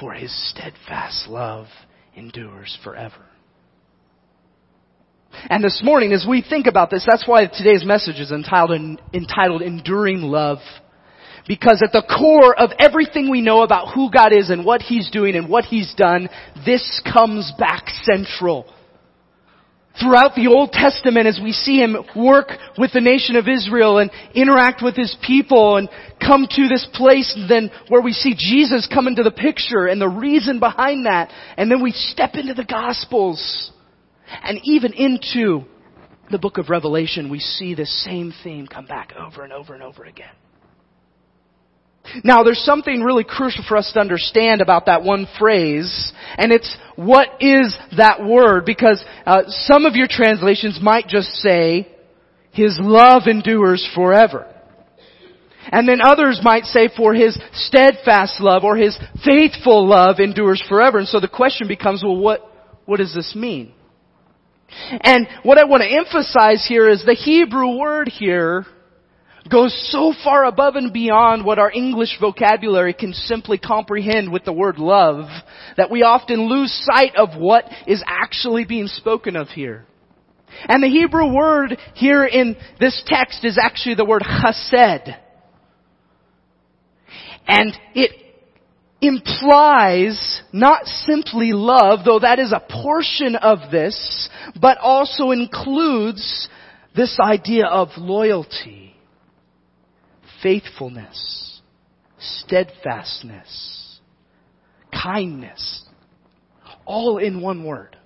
For 0.01 0.13
his 0.13 0.35
steadfast 0.51 1.29
love 1.29 1.69
endures 2.17 2.77
forever. 2.83 3.26
And 5.49 5.63
this 5.63 5.81
morning, 5.83 6.13
as 6.13 6.27
we 6.29 6.43
think 6.43 6.67
about 6.67 6.91
this, 6.91 7.05
that's 7.09 7.27
why 7.27 7.47
today's 7.47 7.85
message 7.85 8.19
is 8.19 8.33
entitled, 8.33 9.01
entitled 9.13 9.63
Enduring 9.63 10.23
Love. 10.23 10.59
Because 11.47 11.83
at 11.85 11.93
the 11.93 12.03
core 12.03 12.59
of 12.59 12.71
everything 12.79 13.31
we 13.31 13.41
know 13.41 13.63
about 13.63 13.95
who 13.95 14.11
God 14.11 14.33
is 14.33 14.51
and 14.51 14.65
what 14.65 14.83
He's 14.83 15.11
doing 15.11 15.37
and 15.37 15.49
what 15.49 15.65
He's 15.65 15.95
done, 15.95 16.29
this 16.65 17.01
comes 17.13 17.53
back 17.59 17.89
central. 18.03 18.73
Throughout 20.01 20.35
the 20.35 20.49
Old 20.49 20.73
Testament 20.73 21.27
as 21.27 21.41
we 21.43 21.53
see 21.53 21.79
Him 21.79 21.97
work 22.15 22.49
with 22.77 22.93
the 22.93 23.01
nation 23.01 23.37
of 23.37 23.49
Israel 23.49 23.99
and 23.99 24.11
interact 24.35 24.83
with 24.83 24.97
His 24.97 25.17
people 25.27 25.77
and 25.77 25.89
come 26.21 26.47
to 26.51 26.69
this 26.69 26.87
place 26.93 27.35
then 27.49 27.71
where 27.89 28.03
we 28.03 28.13
see 28.13 28.35
Jesus 28.37 28.89
come 28.93 29.07
into 29.07 29.23
the 29.23 29.31
picture 29.31 29.87
and 29.87 29.99
the 30.01 30.09
reason 30.09 30.59
behind 30.61 31.07
that 31.07 31.31
and 31.57 31.71
then 31.71 31.83
we 31.83 31.93
step 31.93 32.35
into 32.35 32.53
the 32.53 32.65
Gospels 32.65 33.71
and 34.29 34.61
even 34.65 34.93
into 34.93 35.65
the 36.31 36.39
book 36.39 36.59
of 36.59 36.71
Revelation 36.71 37.31
we 37.31 37.41
see 37.41 37.75
this 37.75 38.05
same 38.05 38.33
theme 38.43 38.67
come 38.67 38.87
back 38.87 39.13
over 39.17 39.45
and 39.45 39.53
over 39.53 39.75
and 39.75 39.83
over 39.83 40.05
again. 40.05 40.35
Now 42.25 42.43
there's 42.43 42.65
something 42.65 43.03
really 43.03 43.25
crucial 43.25 43.65
for 43.67 43.77
us 43.77 43.91
to 43.93 44.01
understand 44.01 44.61
about 44.61 44.87
that 44.87 45.03
one 45.03 45.27
phrase, 45.39 46.13
and 46.37 46.53
it's 46.53 46.77
what 46.95 47.29
is 47.41 47.77
that 47.97 48.25
word? 48.25 48.65
Because 48.65 49.05
uh, 49.25 49.43
some 49.47 49.85
of 49.85 49.97
your 49.97 50.07
translations 50.09 50.79
might 50.83 51.09
just 51.09 51.29
say, 51.29 51.89
His 52.53 52.79
love 52.81 53.23
endures 53.27 53.87
forever. 53.95 54.53
And 55.69 55.89
then 55.89 56.01
others 56.01 56.41
might 56.43 56.65
say 56.65 56.89
for 56.97 57.13
His 57.13 57.39
steadfast 57.53 58.41
love 58.41 58.63
or 58.63 58.77
His 58.77 58.97
faithful 59.25 59.87
love 59.89 60.21
endures 60.21 60.63
forever. 60.69 60.99
And 60.99 61.09
so 61.09 61.19
the 61.19 61.29
question 61.29 61.67
becomes, 61.67 62.03
well 62.05 62.17
what, 62.17 62.41
what 62.85 62.99
does 62.99 63.15
this 63.15 63.35
mean? 63.35 63.73
And 64.69 65.27
what 65.43 65.59
I 65.59 65.65
want 65.65 65.83
to 65.83 65.89
emphasize 65.89 66.65
here 66.67 66.89
is 66.89 67.05
the 67.05 67.15
Hebrew 67.15 67.79
word 67.79 68.09
here 68.09 68.67
goes 69.51 69.73
so 69.93 70.13
far 70.25 70.45
above 70.45 70.75
and 70.75 70.93
beyond 70.93 71.45
what 71.45 71.59
our 71.59 71.71
English 71.71 72.19
vocabulary 72.21 72.93
can 72.93 73.13
simply 73.13 73.59
comprehend 73.59 74.33
with 74.33 74.45
the 74.45 74.53
word 74.53 74.79
love 74.79 75.29
that 75.77 75.91
we 75.91 76.03
often 76.03 76.49
lose 76.49 76.73
sight 76.85 77.15
of 77.17 77.41
what 77.41 77.65
is 77.87 78.03
actually 78.07 78.65
being 78.65 78.89
spoken 78.89 79.37
of 79.37 79.49
here. 79.49 79.87
And 80.69 80.83
the 80.83 80.89
Hebrew 80.89 81.35
word 81.35 81.77
here 81.95 82.25
in 82.25 82.57
this 82.81 83.03
text 83.07 83.45
is 83.45 83.59
actually 83.61 83.97
the 83.97 84.05
word 84.05 84.23
chesed. 84.23 85.17
And 87.47 87.73
it 87.95 88.26
implies 89.07 90.43
not 90.53 90.87
simply 90.87 91.53
love, 91.53 92.01
though 92.05 92.21
that 92.21 92.39
is 92.39 92.53
a 92.53 92.61
portion 92.61 93.37
of 93.37 93.71
this, 93.71 94.29
but 94.61 94.79
also 94.79 95.31
includes 95.31 96.49
this 96.95 97.19
idea 97.21 97.67
of 97.67 97.89
loyalty 97.97 98.95
faithfulness, 100.43 101.61
steadfastness, 102.19 104.01
kindness, 104.93 105.85
all 106.85 107.19
in 107.19 107.41
one 107.41 107.65
word. 107.65 107.97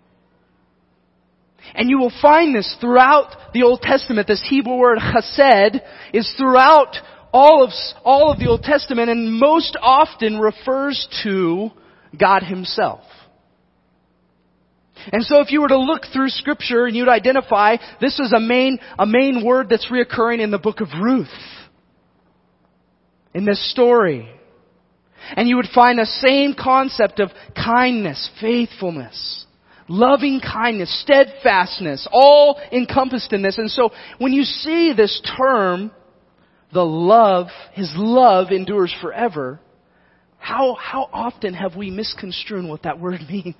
And 1.75 1.88
you 1.88 1.99
will 1.99 2.12
find 2.23 2.54
this 2.54 2.76
throughout 2.80 3.52
the 3.52 3.62
Old 3.62 3.80
Testament. 3.83 4.26
This 4.26 4.45
Hebrew 4.49 4.76
word 4.76 4.99
chesed 4.99 5.80
is 6.12 6.33
throughout 6.37 6.97
all 7.33 7.65
of, 7.65 7.71
all 8.05 8.33
of 8.33 8.39
the 8.39 8.49
Old 8.49 8.63
Testament 8.63 9.11
and 9.11 9.33
most 9.33 9.77
often 9.81 10.39
refers 10.39 11.07
to 11.23 11.71
God 12.19 12.43
Himself. 12.43 13.03
And 15.13 15.25
so 15.25 15.41
if 15.41 15.51
you 15.51 15.63
were 15.63 15.69
to 15.69 15.79
look 15.79 16.03
through 16.13 16.29
scripture 16.29 16.85
and 16.85 16.95
you'd 16.95 17.09
identify, 17.09 17.77
this 18.01 18.19
is 18.19 18.33
a 18.33 18.41
main, 18.41 18.79
a 18.99 19.07
main 19.07 19.45
word 19.45 19.69
that's 19.71 19.91
reoccurring 19.91 20.41
in 20.41 20.51
the 20.51 20.59
book 20.59 20.81
of 20.81 20.89
Ruth 21.01 21.29
in 23.33 23.45
this 23.45 23.71
story. 23.71 24.29
And 25.37 25.49
you 25.49 25.57
would 25.57 25.69
find 25.75 25.99
the 25.99 26.07
same 26.07 26.55
concept 26.59 27.21
of 27.21 27.31
kindness, 27.55 28.31
faithfulness, 28.41 29.47
loving 29.89 30.41
kindness, 30.41 31.03
steadfastness, 31.03 32.07
all 32.11 32.61
encompassed 32.73 33.33
in 33.33 33.43
this. 33.43 33.59
And 33.59 33.71
so 33.71 33.91
when 34.19 34.33
you 34.33 34.43
see 34.43 34.93
this 34.97 35.21
term, 35.37 35.93
the 36.73 36.85
love, 36.85 37.49
His 37.73 37.93
love 37.97 38.50
endures 38.50 38.95
forever, 39.00 39.61
how, 40.39 40.75
how 40.75 41.09
often 41.12 41.55
have 41.55 41.77
we 41.77 41.91
misconstrued 41.91 42.65
what 42.65 42.85
that 42.85 42.99
word 42.99 43.21
means? 43.31 43.57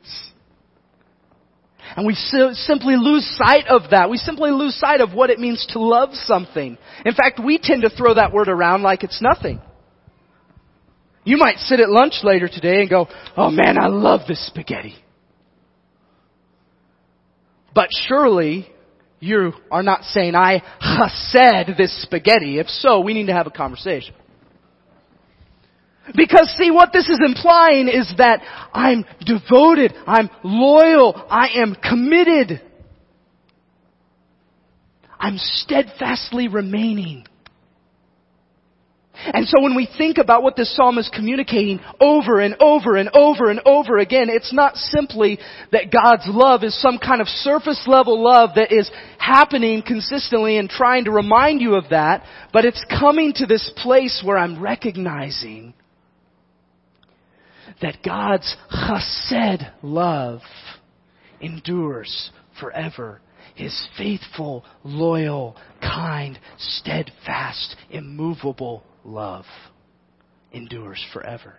And 1.97 2.07
we 2.07 2.15
simply 2.15 2.97
lose 2.97 3.27
sight 3.37 3.67
of 3.69 3.91
that. 3.91 4.11
We 4.11 4.17
simply 4.17 4.51
lose 4.51 4.79
sight 4.79 5.01
of 5.01 5.13
what 5.13 5.31
it 5.31 5.39
means 5.41 5.67
to 5.71 5.81
love 5.81 6.11
something. 6.13 6.79
In 7.05 7.15
fact, 7.15 7.41
we 7.45 7.59
tend 7.61 7.83
to 7.83 7.91
throw 7.91 8.15
that 8.15 8.33
word 8.33 8.49
around 8.49 8.83
like 8.83 9.03
it's 9.03 9.21
nothing. 9.21 9.61
You 11.25 11.37
might 11.37 11.59
sit 11.59 11.81
at 11.81 11.91
lunch 11.91 12.15
later 12.23 12.49
today 12.49 12.81
and 12.81 12.89
go, 12.89 13.09
oh 13.37 13.51
man, 13.51 13.77
I 13.81 13.89
love 13.89 14.21
this 14.29 14.47
spaghetti. 14.47 14.95
But 17.75 17.89
surely 18.07 18.71
you 19.21 19.53
are 19.71 19.83
not 19.83 20.03
saying, 20.05 20.35
I 20.35 20.63
chesed 21.33 21.77
this 21.77 22.03
spaghetti. 22.03 22.59
If 22.59 22.69
so, 22.69 23.01
we 23.01 23.15
need 23.15 23.27
to 23.27 23.33
have 23.33 23.47
a 23.47 23.51
conversation. 23.51 24.15
Because 26.17 26.53
see, 26.59 26.71
what 26.71 26.93
this 26.93 27.09
is 27.09 27.21
implying 27.25 27.87
is 27.89 28.13
that 28.19 28.41
I'm 28.73 29.05
devoted, 29.25 29.95
I'm 30.07 30.29
loyal, 30.43 31.15
I 31.29 31.51
am 31.57 31.77
committed. 31.77 32.63
I'm 35.19 35.37
steadfastly 35.37 36.49
remaining. 36.49 37.27
And 39.27 39.47
so 39.47 39.61
when 39.63 39.75
we 39.75 39.89
think 39.99 40.19
about 40.19 40.43
what 40.43 40.57
this 40.57 40.75
psalm 40.75 40.99
is 40.99 41.11
communicating 41.13 41.81
over 42.01 42.41
and 42.41 42.57
over 42.61 42.97
and 42.97 43.11
over 43.15 43.51
and 43.51 43.61
over 43.67 43.99
again, 43.99 44.29
it's 44.31 44.53
not 44.53 44.77
simply 44.77 45.39
that 45.73 45.93
God's 45.93 46.25
love 46.27 46.65
is 46.65 46.81
some 46.81 46.99
kind 46.99 47.21
of 47.21 47.29
surface 47.29 47.83
level 47.87 48.23
love 48.23 48.51
that 48.57 48.73
is 48.73 48.91
happening 49.19 49.83
consistently 49.87 50.57
and 50.57 50.71
trying 50.71 51.05
to 51.05 51.11
remind 51.11 51.61
you 51.61 51.75
of 51.75 51.91
that, 51.91 52.25
but 52.53 52.65
it's 52.65 52.85
coming 52.89 53.33
to 53.35 53.47
this 53.47 53.71
place 53.77 54.23
where 54.25 54.39
I'm 54.39 54.61
recognizing 54.61 55.75
that 57.83 57.99
God's 58.05 58.57
chesed 58.71 59.71
love 59.83 60.41
endures 61.41 62.31
forever. 62.59 63.21
His 63.55 63.89
faithful, 63.99 64.65
loyal, 64.85 65.57
kind, 65.83 66.39
steadfast, 66.57 67.77
immovable 67.91 68.85
love 69.05 69.45
endures 70.53 71.05
forever. 71.13 71.55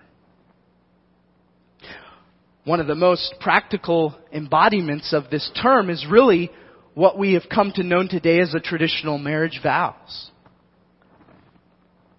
One 2.63 2.79
of 2.79 2.87
the 2.87 2.95
most 2.95 3.35
practical 3.39 4.15
embodiments 4.31 5.13
of 5.13 5.29
this 5.31 5.49
term 5.61 5.89
is 5.89 6.05
really 6.09 6.51
what 6.93 7.17
we 7.17 7.33
have 7.33 7.43
come 7.49 7.71
to 7.75 7.83
know 7.83 8.05
today 8.07 8.39
as 8.39 8.51
the 8.51 8.59
traditional 8.59 9.17
marriage 9.17 9.59
vows. 9.63 10.29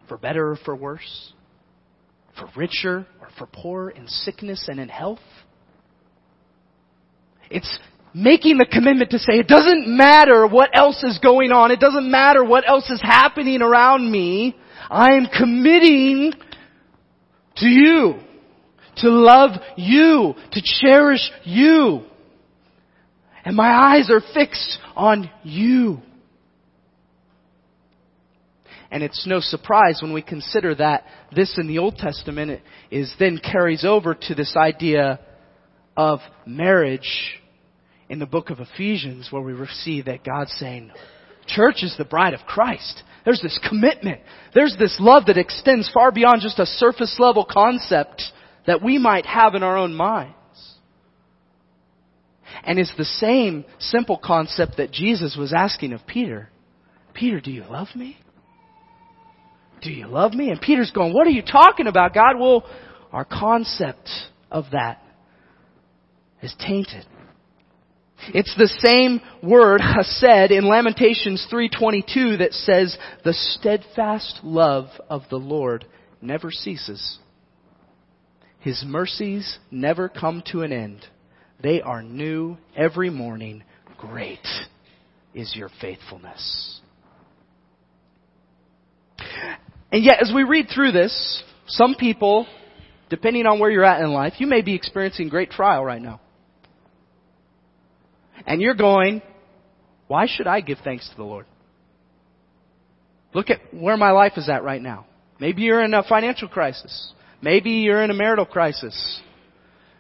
For 0.09 0.17
better 0.17 0.51
or 0.51 0.57
for 0.57 0.75
worse, 0.75 1.33
for 2.39 2.49
richer 2.57 3.07
or 3.21 3.29
for 3.39 3.47
poorer, 3.47 3.91
in 3.91 4.09
sickness 4.09 4.67
and 4.69 4.81
in 4.81 4.89
health. 4.89 5.21
It's 7.51 7.79
making 8.15 8.59
the 8.59 8.67
commitment 8.67 9.11
to 9.11 9.19
say, 9.19 9.35
it 9.35 9.49
doesn't 9.49 9.87
matter 9.87 10.47
what 10.47 10.71
else 10.75 11.03
is 11.05 11.19
going 11.23 11.53
on, 11.53 11.71
it 11.71 11.81
doesn't 11.81 12.11
matter 12.11 12.45
what 12.45 12.69
else 12.69 12.91
is 12.91 13.01
happening 13.01 13.63
around 13.63 14.11
me, 14.11 14.57
I 14.93 15.15
am 15.15 15.27
committing 15.27 16.35
to 17.57 17.67
you, 17.67 18.21
to 18.99 19.09
love 19.09 19.53
you, 19.75 20.35
to 20.53 20.63
cherish 20.63 21.31
you. 21.45 22.03
And 23.43 23.57
my 23.57 23.71
eyes 23.71 24.11
are 24.11 24.21
fixed 24.35 24.79
on 24.95 25.31
you. 25.45 26.03
And 28.91 29.03
it's 29.03 29.27
no 29.27 29.41
surprise 29.41 30.01
when 30.03 30.13
we 30.13 30.21
consider 30.21 30.75
that 30.75 31.05
this 31.35 31.57
in 31.59 31.69
the 31.69 31.79
Old 31.79 31.97
Testament 31.97 32.61
is 32.91 33.15
then 33.19 33.39
carries 33.39 33.87
over 33.87 34.15
to 34.15 34.35
this 34.35 34.55
idea 34.59 35.21
of 35.97 36.21
marriage 36.45 37.41
in 38.11 38.19
the 38.19 38.27
book 38.27 38.51
of 38.51 38.61
Ephesians 38.61 39.29
where 39.31 39.41
we 39.41 39.55
see 39.69 40.03
that 40.03 40.23
God's 40.23 40.53
saying, 40.59 40.93
church 41.47 41.77
is 41.83 41.95
the 41.97 42.05
bride 42.05 42.35
of 42.35 42.41
Christ. 42.41 43.03
There's 43.25 43.41
this 43.41 43.59
commitment. 43.69 44.21
There's 44.55 44.77
this 44.79 44.97
love 44.99 45.27
that 45.27 45.39
extends 45.39 45.91
far 45.93 46.11
beyond 46.11 46.43
just 46.43 46.59
a 46.59 46.67
surface 46.67 47.17
level 47.19 47.47
concept 47.49 48.23
that 48.67 48.83
we 48.83 48.99
might 48.99 49.27
have 49.27 49.55
in 49.55 49.63
our 49.63 49.77
own 49.77 49.95
minds. 49.95 50.35
And 52.65 52.79
it's 52.79 52.95
the 52.97 53.05
same 53.05 53.65
simple 53.79 54.19
concept 54.23 54.77
that 54.77 54.93
Jesus 54.93 55.37
was 55.39 55.53
asking 55.53 55.93
of 55.93 56.07
Peter. 56.07 56.51
Peter, 57.15 57.41
do 57.41 57.51
you 57.51 57.65
love 57.65 57.89
me? 57.95 58.17
Do 59.83 59.91
you 59.91 60.07
love 60.07 60.33
me? 60.33 60.51
And 60.51 60.61
Peter's 60.61 60.93
going, 60.93 61.13
what 61.13 61.27
are 61.27 61.31
you 61.31 61.43
talking 61.43 61.87
about, 61.87 62.15
God? 62.15 62.39
Well, 62.39 62.65
our 63.11 63.25
concept 63.25 64.09
of 64.51 64.67
that 64.73 65.03
is 66.41 66.55
tainted. 66.59 67.05
It's 68.29 68.55
the 68.57 68.69
same 68.69 69.21
word 69.43 69.81
said 70.03 70.53
in 70.53 70.69
Lamentations 70.69 71.47
3:22 71.51 72.39
that 72.39 72.55
says 72.55 72.97
the 73.25 73.35
steadfast 73.35 74.41
love 74.43 74.89
of 75.11 75.23
the 75.29 75.39
Lord 75.39 75.85
never 76.21 76.51
ceases. 76.51 77.19
His 78.61 78.85
mercies 78.87 79.59
never 79.71 80.09
come 80.09 80.43
to 80.53 80.63
an 80.63 80.73
end. 80.73 81.05
They 81.61 81.83
are 81.83 82.03
new 82.03 82.59
every 82.77 83.11
morning. 83.11 83.65
Great 83.99 84.47
is 85.35 85.55
your 85.57 85.71
faithfulness. 85.81 86.81
And 89.91 90.03
yet, 90.05 90.23
as 90.23 90.33
we 90.35 90.43
read 90.43 90.69
through 90.73 90.93
this, 90.93 91.43
some 91.67 91.95
people, 91.97 92.47
depending 93.11 93.47
on 93.47 93.59
where 93.59 93.71
you're 93.71 93.85
at 93.85 94.01
in 94.01 94.13
life, 94.13 94.35
you 94.39 94.47
may 94.47 94.63
be 94.63 94.75
experiencing 94.75 95.29
great 95.29 95.51
trial 95.51 95.85
right 95.85 96.01
now. 96.01 96.21
And 98.47 98.61
you're 98.61 98.75
going, 98.75 99.23
why 100.09 100.27
should 100.27 100.47
I 100.47 100.61
give 100.61 100.79
thanks 100.85 101.09
to 101.09 101.17
the 101.17 101.25
Lord? 101.25 101.47
Look 103.35 103.51
at 103.51 103.61
where 103.73 103.97
my 103.97 104.11
life 104.11 104.33
is 104.37 104.49
at 104.49 104.63
right 104.63 104.83
now. 104.83 105.07
Maybe 105.41 105.63
you're 105.63 105.83
in 105.83 105.95
a 105.95 106.03
financial 106.03 106.49
crisis. 106.49 107.13
Maybe 107.41 107.71
you're 107.71 108.03
in 108.03 108.11
a 108.11 108.15
marital 108.15 108.47
crisis. 108.47 109.21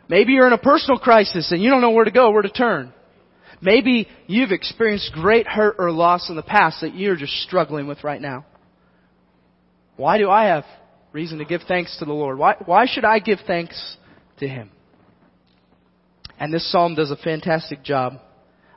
Maybe 0.08 0.32
you're 0.32 0.46
in 0.46 0.52
a 0.52 0.58
personal 0.58 0.98
crisis 0.98 1.50
and 1.50 1.62
you 1.62 1.70
don't 1.70 1.80
know 1.80 1.90
where 1.90 2.04
to 2.04 2.10
go, 2.10 2.30
where 2.30 2.42
to 2.42 2.50
turn. 2.50 2.92
Maybe 3.60 4.08
you've 4.26 4.50
experienced 4.50 5.12
great 5.14 5.46
hurt 5.46 5.76
or 5.78 5.90
loss 5.90 6.28
in 6.28 6.36
the 6.36 6.42
past 6.42 6.80
that 6.82 6.94
you're 6.94 7.16
just 7.16 7.32
struggling 7.42 7.86
with 7.86 8.04
right 8.04 8.20
now. 8.20 8.44
Why 9.96 10.18
do 10.18 10.28
I 10.28 10.46
have 10.46 10.64
reason 11.12 11.38
to 11.38 11.44
give 11.44 11.62
thanks 11.68 11.96
to 11.98 12.04
the 12.04 12.12
Lord? 12.12 12.38
Why, 12.38 12.56
why 12.64 12.86
should 12.86 13.04
I 13.04 13.18
give 13.20 13.38
thanks 13.46 13.96
to 14.40 14.48
Him? 14.48 14.70
And 16.38 16.52
this 16.52 16.70
psalm 16.70 16.96
does 16.96 17.10
a 17.10 17.16
fantastic 17.16 17.84
job 17.84 18.14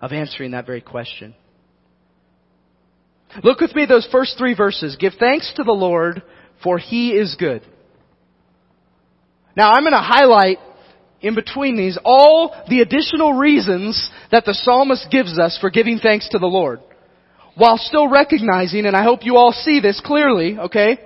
of 0.06 0.14
answering 0.14 0.52
that 0.52 0.68
very 0.68 0.82
question. 0.82 1.34
Look 3.44 3.60
with 3.60 3.76
me 3.76 3.88
those 3.88 4.08
first 4.12 4.38
three 4.38 4.54
verses. 4.54 4.96
Give 5.00 5.14
thanks 5.20 5.52
to 5.56 5.64
the 5.64 5.72
Lord, 5.72 6.22
for 6.64 6.78
He 6.78 7.10
is 7.10 7.36
good. 7.40 7.64
Now 9.58 9.72
I'm 9.72 9.82
going 9.82 9.94
to 9.94 9.98
highlight 9.98 10.60
in 11.22 11.34
between 11.34 11.76
these 11.76 11.98
all 12.06 12.56
the 12.70 12.82
additional 12.82 13.34
reasons 13.34 14.12
that 14.32 14.46
the 14.46 14.54
psalmist 14.54 15.08
gives 15.10 15.40
us 15.40 15.58
for 15.60 15.72
giving 15.72 15.98
thanks 15.98 16.30
to 16.30 16.38
the 16.38 16.46
Lord. 16.46 16.82
While 17.56 17.78
still 17.78 18.08
recognizing, 18.08 18.86
and 18.86 18.96
I 18.96 19.04
hope 19.04 19.26
you 19.26 19.38
all 19.38 19.54
see 19.54 19.80
this 19.80 20.00
clearly, 20.06 20.60
okay? 20.60 21.00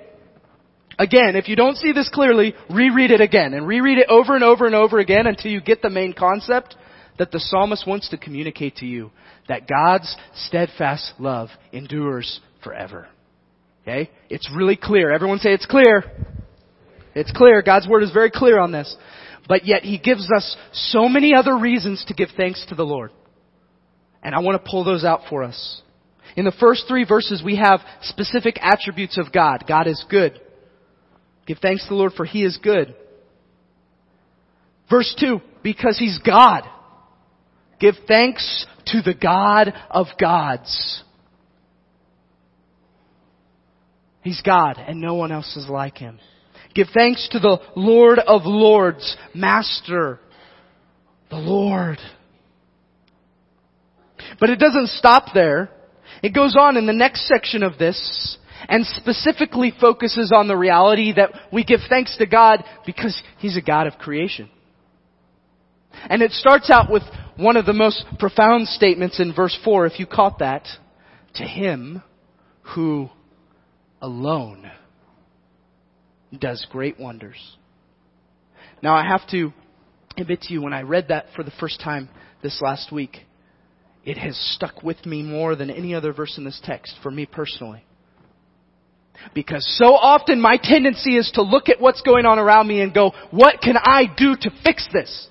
Again, 0.97 1.37
if 1.37 1.47
you 1.47 1.55
don't 1.55 1.77
see 1.77 1.93
this 1.93 2.09
clearly, 2.09 2.53
reread 2.69 3.11
it 3.11 3.21
again 3.21 3.53
and 3.53 3.65
reread 3.65 3.99
it 3.99 4.07
over 4.09 4.35
and 4.35 4.43
over 4.43 4.65
and 4.65 4.75
over 4.75 4.99
again 4.99 5.25
until 5.25 5.51
you 5.51 5.61
get 5.61 5.81
the 5.81 5.89
main 5.89 6.11
concept 6.11 6.75
that 7.19 7.31
the 7.31 7.39
psalmist 7.39 7.85
wants 7.85 8.09
to 8.09 8.17
communicate 8.17 8.77
to 8.77 8.85
you 8.85 9.11
that 9.47 9.67
God's 9.67 10.15
steadfast 10.33 11.13
love 11.19 11.49
endures 11.71 12.39
forever. 12.63 13.07
Okay? 13.83 14.09
It's 14.29 14.49
really 14.55 14.77
clear. 14.77 15.11
Everyone 15.11 15.37
say 15.37 15.51
it's 15.51 15.65
clear. 15.65 16.03
It's 17.13 17.31
clear. 17.33 17.61
God's 17.61 17.87
word 17.87 18.03
is 18.03 18.11
very 18.11 18.31
clear 18.31 18.59
on 18.59 18.71
this. 18.71 18.95
But 19.47 19.65
yet 19.65 19.83
he 19.83 19.97
gives 19.97 20.31
us 20.31 20.55
so 20.71 21.09
many 21.09 21.33
other 21.35 21.57
reasons 21.57 22.03
to 22.07 22.13
give 22.13 22.29
thanks 22.37 22.65
to 22.69 22.75
the 22.75 22.85
Lord. 22.85 23.11
And 24.23 24.33
I 24.33 24.39
want 24.39 24.63
to 24.63 24.69
pull 24.69 24.83
those 24.83 25.03
out 25.03 25.21
for 25.29 25.43
us. 25.43 25.81
In 26.37 26.45
the 26.45 26.53
first 26.59 26.85
three 26.87 27.05
verses 27.05 27.41
we 27.43 27.57
have 27.57 27.81
specific 28.01 28.57
attributes 28.61 29.17
of 29.17 29.33
God. 29.33 29.65
God 29.67 29.87
is 29.87 30.05
good. 30.09 30.39
Give 31.47 31.57
thanks 31.57 31.83
to 31.83 31.89
the 31.89 31.95
Lord 31.95 32.13
for 32.13 32.25
he 32.25 32.43
is 32.43 32.57
good. 32.61 32.95
Verse 34.89 35.13
2, 35.19 35.41
because 35.63 35.97
he's 35.97 36.19
God. 36.19 36.63
Give 37.79 37.95
thanks 38.07 38.65
to 38.87 39.01
the 39.01 39.13
God 39.13 39.73
of 39.89 40.07
gods. 40.19 41.03
He's 44.21 44.41
God 44.41 44.77
and 44.77 44.99
no 44.99 45.15
one 45.15 45.31
else 45.31 45.55
is 45.55 45.67
like 45.69 45.97
him. 45.97 46.19
Give 46.75 46.87
thanks 46.93 47.27
to 47.31 47.39
the 47.39 47.59
Lord 47.75 48.19
of 48.19 48.43
Lords, 48.45 49.17
Master, 49.33 50.19
the 51.29 51.37
Lord. 51.37 51.97
But 54.39 54.49
it 54.49 54.59
doesn't 54.59 54.89
stop 54.89 55.27
there. 55.33 55.69
It 56.21 56.33
goes 56.33 56.55
on 56.59 56.77
in 56.77 56.85
the 56.85 56.93
next 56.93 57.27
section 57.27 57.63
of 57.63 57.77
this 57.77 58.37
and 58.67 58.85
specifically 58.85 59.73
focuses 59.79 60.31
on 60.35 60.47
the 60.47 60.57
reality 60.57 61.13
that 61.13 61.31
we 61.51 61.63
give 61.63 61.79
thanks 61.87 62.17
to 62.17 62.25
God 62.25 62.63
because 62.85 63.21
He's 63.37 63.57
a 63.57 63.61
God 63.61 63.87
of 63.87 63.97
creation. 63.97 64.49
And 66.07 66.21
it 66.21 66.31
starts 66.31 66.69
out 66.69 66.91
with 66.91 67.03
one 67.35 67.57
of 67.57 67.65
the 67.65 67.73
most 67.73 68.05
profound 68.19 68.67
statements 68.67 69.19
in 69.19 69.33
verse 69.33 69.57
4, 69.63 69.85
if 69.85 69.99
you 69.99 70.05
caught 70.05 70.39
that. 70.39 70.67
To 71.35 71.43
him 71.43 72.01
who 72.75 73.09
alone 74.01 74.69
does 76.37 76.65
great 76.69 76.99
wonders. 76.99 77.57
Now 78.81 78.95
I 78.95 79.05
have 79.05 79.27
to 79.29 79.53
admit 80.17 80.41
to 80.41 80.53
you, 80.53 80.61
when 80.61 80.73
I 80.73 80.81
read 80.81 81.09
that 81.09 81.27
for 81.35 81.43
the 81.43 81.51
first 81.59 81.79
time 81.81 82.09
this 82.41 82.61
last 82.61 82.91
week, 82.91 83.17
it 84.05 84.17
has 84.17 84.37
stuck 84.55 84.81
with 84.83 85.05
me 85.05 85.23
more 85.23 85.55
than 85.55 85.69
any 85.69 85.93
other 85.93 86.13
verse 86.13 86.37
in 86.37 86.45
this 86.45 86.59
text, 86.63 86.95
for 87.03 87.11
me 87.11 87.25
personally. 87.25 87.83
Because 89.33 89.65
so 89.77 89.93
often 89.95 90.39
my 90.39 90.57
tendency 90.61 91.17
is 91.17 91.29
to 91.33 91.41
look 91.41 91.67
at 91.67 91.81
what's 91.81 92.01
going 92.01 92.25
on 92.25 92.39
around 92.39 92.67
me 92.67 92.81
and 92.81 92.93
go, 92.93 93.11
what 93.31 93.61
can 93.61 93.75
I 93.77 94.05
do 94.05 94.35
to 94.39 94.49
fix 94.63 94.87
this? 94.93 95.27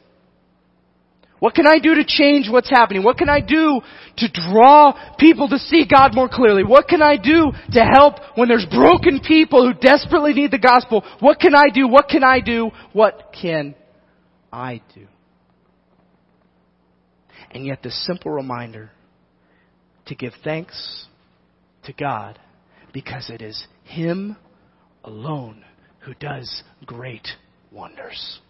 What 1.40 1.54
can 1.54 1.66
I 1.66 1.78
do 1.78 1.94
to 1.94 2.04
change 2.04 2.50
what's 2.50 2.68
happening? 2.68 3.04
What 3.04 3.16
can 3.16 3.28
I 3.28 3.40
do 3.40 3.80
to 4.16 4.28
draw 4.28 5.14
people 5.18 5.48
to 5.48 5.58
see 5.58 5.86
God 5.86 6.14
more 6.14 6.28
clearly? 6.28 6.64
What 6.64 6.88
can 6.88 7.00
I 7.00 7.16
do 7.16 7.52
to 7.72 7.80
help 7.80 8.14
when 8.34 8.48
there's 8.48 8.66
broken 8.66 9.20
people 9.20 9.64
who 9.64 9.78
desperately 9.78 10.32
need 10.32 10.50
the 10.50 10.58
gospel? 10.58 11.04
What 11.20 11.38
can 11.38 11.54
I 11.54 11.66
do? 11.72 11.86
What 11.86 12.08
can 12.08 12.24
I 12.24 12.40
do? 12.40 12.70
What 12.92 13.32
can 13.40 13.76
I 14.52 14.82
do? 14.94 15.06
And 17.52 17.64
yet 17.64 17.82
the 17.82 17.90
simple 17.90 18.32
reminder 18.32 18.90
to 20.06 20.14
give 20.14 20.32
thanks 20.42 21.06
to 21.84 21.92
God 21.92 22.38
because 22.92 23.30
it 23.30 23.42
is 23.42 23.66
Him 23.84 24.36
alone 25.04 25.64
who 26.00 26.14
does 26.14 26.62
great 26.84 27.28
wonders. 27.70 28.40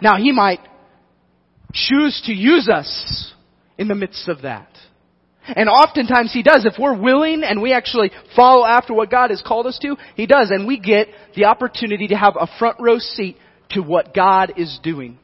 Now 0.00 0.16
He 0.16 0.32
might 0.32 0.60
choose 1.72 2.22
to 2.26 2.32
use 2.32 2.68
us 2.68 3.32
in 3.78 3.88
the 3.88 3.94
midst 3.94 4.28
of 4.28 4.42
that. 4.42 4.68
And 5.44 5.68
oftentimes 5.68 6.32
He 6.32 6.42
does. 6.42 6.64
If 6.64 6.74
we're 6.78 6.98
willing 6.98 7.42
and 7.42 7.60
we 7.60 7.72
actually 7.72 8.10
follow 8.36 8.64
after 8.64 8.94
what 8.94 9.10
God 9.10 9.30
has 9.30 9.42
called 9.44 9.66
us 9.66 9.78
to, 9.82 9.96
He 10.14 10.26
does. 10.26 10.50
And 10.50 10.66
we 10.66 10.78
get 10.78 11.08
the 11.34 11.46
opportunity 11.46 12.08
to 12.08 12.16
have 12.16 12.34
a 12.38 12.48
front 12.58 12.76
row 12.80 12.98
seat 12.98 13.36
to 13.70 13.80
what 13.80 14.14
God 14.14 14.54
is 14.56 14.78
doing. 14.82 15.18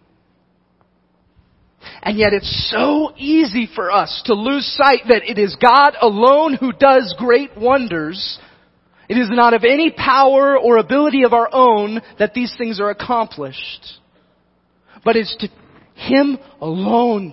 And 2.02 2.18
yet 2.18 2.32
it's 2.32 2.70
so 2.70 3.12
easy 3.16 3.68
for 3.72 3.90
us 3.90 4.22
to 4.26 4.34
lose 4.34 4.66
sight 4.76 5.02
that 5.08 5.22
it 5.28 5.38
is 5.38 5.56
God 5.60 5.92
alone 6.00 6.54
who 6.54 6.72
does 6.72 7.14
great 7.18 7.56
wonders. 7.56 8.38
It 9.08 9.16
is 9.16 9.28
not 9.30 9.54
of 9.54 9.64
any 9.64 9.90
power 9.90 10.58
or 10.58 10.76
ability 10.76 11.22
of 11.24 11.32
our 11.32 11.48
own 11.52 12.00
that 12.18 12.34
these 12.34 12.52
things 12.58 12.80
are 12.80 12.90
accomplished 12.90 13.98
but 15.08 15.16
it's 15.16 15.34
to 15.36 15.48
Him 15.94 16.36
alone. 16.60 17.32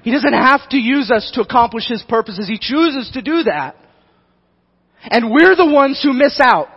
He 0.00 0.10
doesn't 0.10 0.32
have 0.32 0.66
to 0.70 0.78
use 0.78 1.10
us 1.10 1.30
to 1.34 1.42
accomplish 1.42 1.88
His 1.88 2.02
purposes. 2.08 2.48
He 2.48 2.56
chooses 2.58 3.10
to 3.12 3.20
do 3.20 3.42
that. 3.42 3.76
And 5.02 5.30
we're 5.30 5.54
the 5.54 5.70
ones 5.70 6.00
who 6.02 6.14
miss 6.14 6.40
out. 6.42 6.68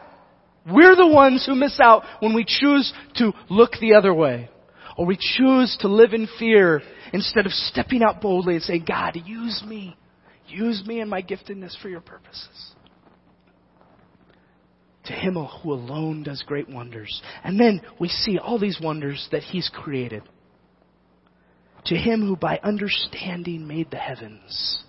We're 0.69 0.97
the 0.97 1.07
ones 1.07 1.45
who 1.45 1.55
miss 1.55 1.79
out 1.81 2.03
when 2.19 2.35
we 2.35 2.43
choose 2.45 2.91
to 3.15 3.31
look 3.49 3.71
the 3.79 3.93
other 3.93 4.13
way. 4.13 4.49
Or 4.97 5.05
we 5.05 5.15
choose 5.17 5.77
to 5.79 5.87
live 5.87 6.11
in 6.11 6.27
fear 6.37 6.81
instead 7.13 7.45
of 7.45 7.53
stepping 7.53 8.03
out 8.03 8.19
boldly 8.19 8.55
and 8.55 8.63
saying, 8.63 8.83
God, 8.85 9.17
use 9.25 9.63
me. 9.65 9.95
Use 10.49 10.83
me 10.85 10.99
and 10.99 11.09
my 11.09 11.21
giftedness 11.21 11.81
for 11.81 11.87
your 11.87 12.01
purposes 12.01 12.72
to 15.05 15.13
him 15.13 15.35
who 15.35 15.73
alone 15.73 16.23
does 16.23 16.43
great 16.43 16.69
wonders. 16.69 17.21
And 17.43 17.59
then 17.59 17.81
we 17.99 18.07
see 18.07 18.37
all 18.37 18.59
these 18.59 18.79
wonders 18.81 19.27
that 19.31 19.43
he's 19.43 19.69
created. 19.73 20.23
To 21.85 21.95
him 21.95 22.21
who 22.21 22.37
by 22.37 22.59
understanding 22.63 23.67
made 23.67 23.91
the 23.91 23.97
heavens. 23.97 24.83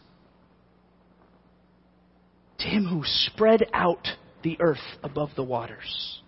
To 2.58 2.64
him 2.64 2.84
who 2.84 3.02
spread 3.04 3.64
out 3.72 4.06
the 4.44 4.56
earth 4.60 4.78
above 5.02 5.30
the 5.34 5.42
waters. 5.42 6.20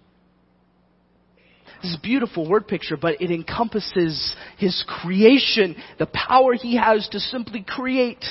This 1.82 1.92
is 1.92 1.98
a 1.98 2.02
beautiful 2.02 2.48
word 2.48 2.66
picture, 2.66 2.96
but 2.96 3.20
it 3.20 3.30
encompasses 3.30 4.34
his 4.56 4.82
creation, 4.88 5.76
the 5.98 6.06
power 6.06 6.54
he 6.54 6.76
has 6.76 7.06
to 7.10 7.20
simply 7.20 7.64
create. 7.66 8.24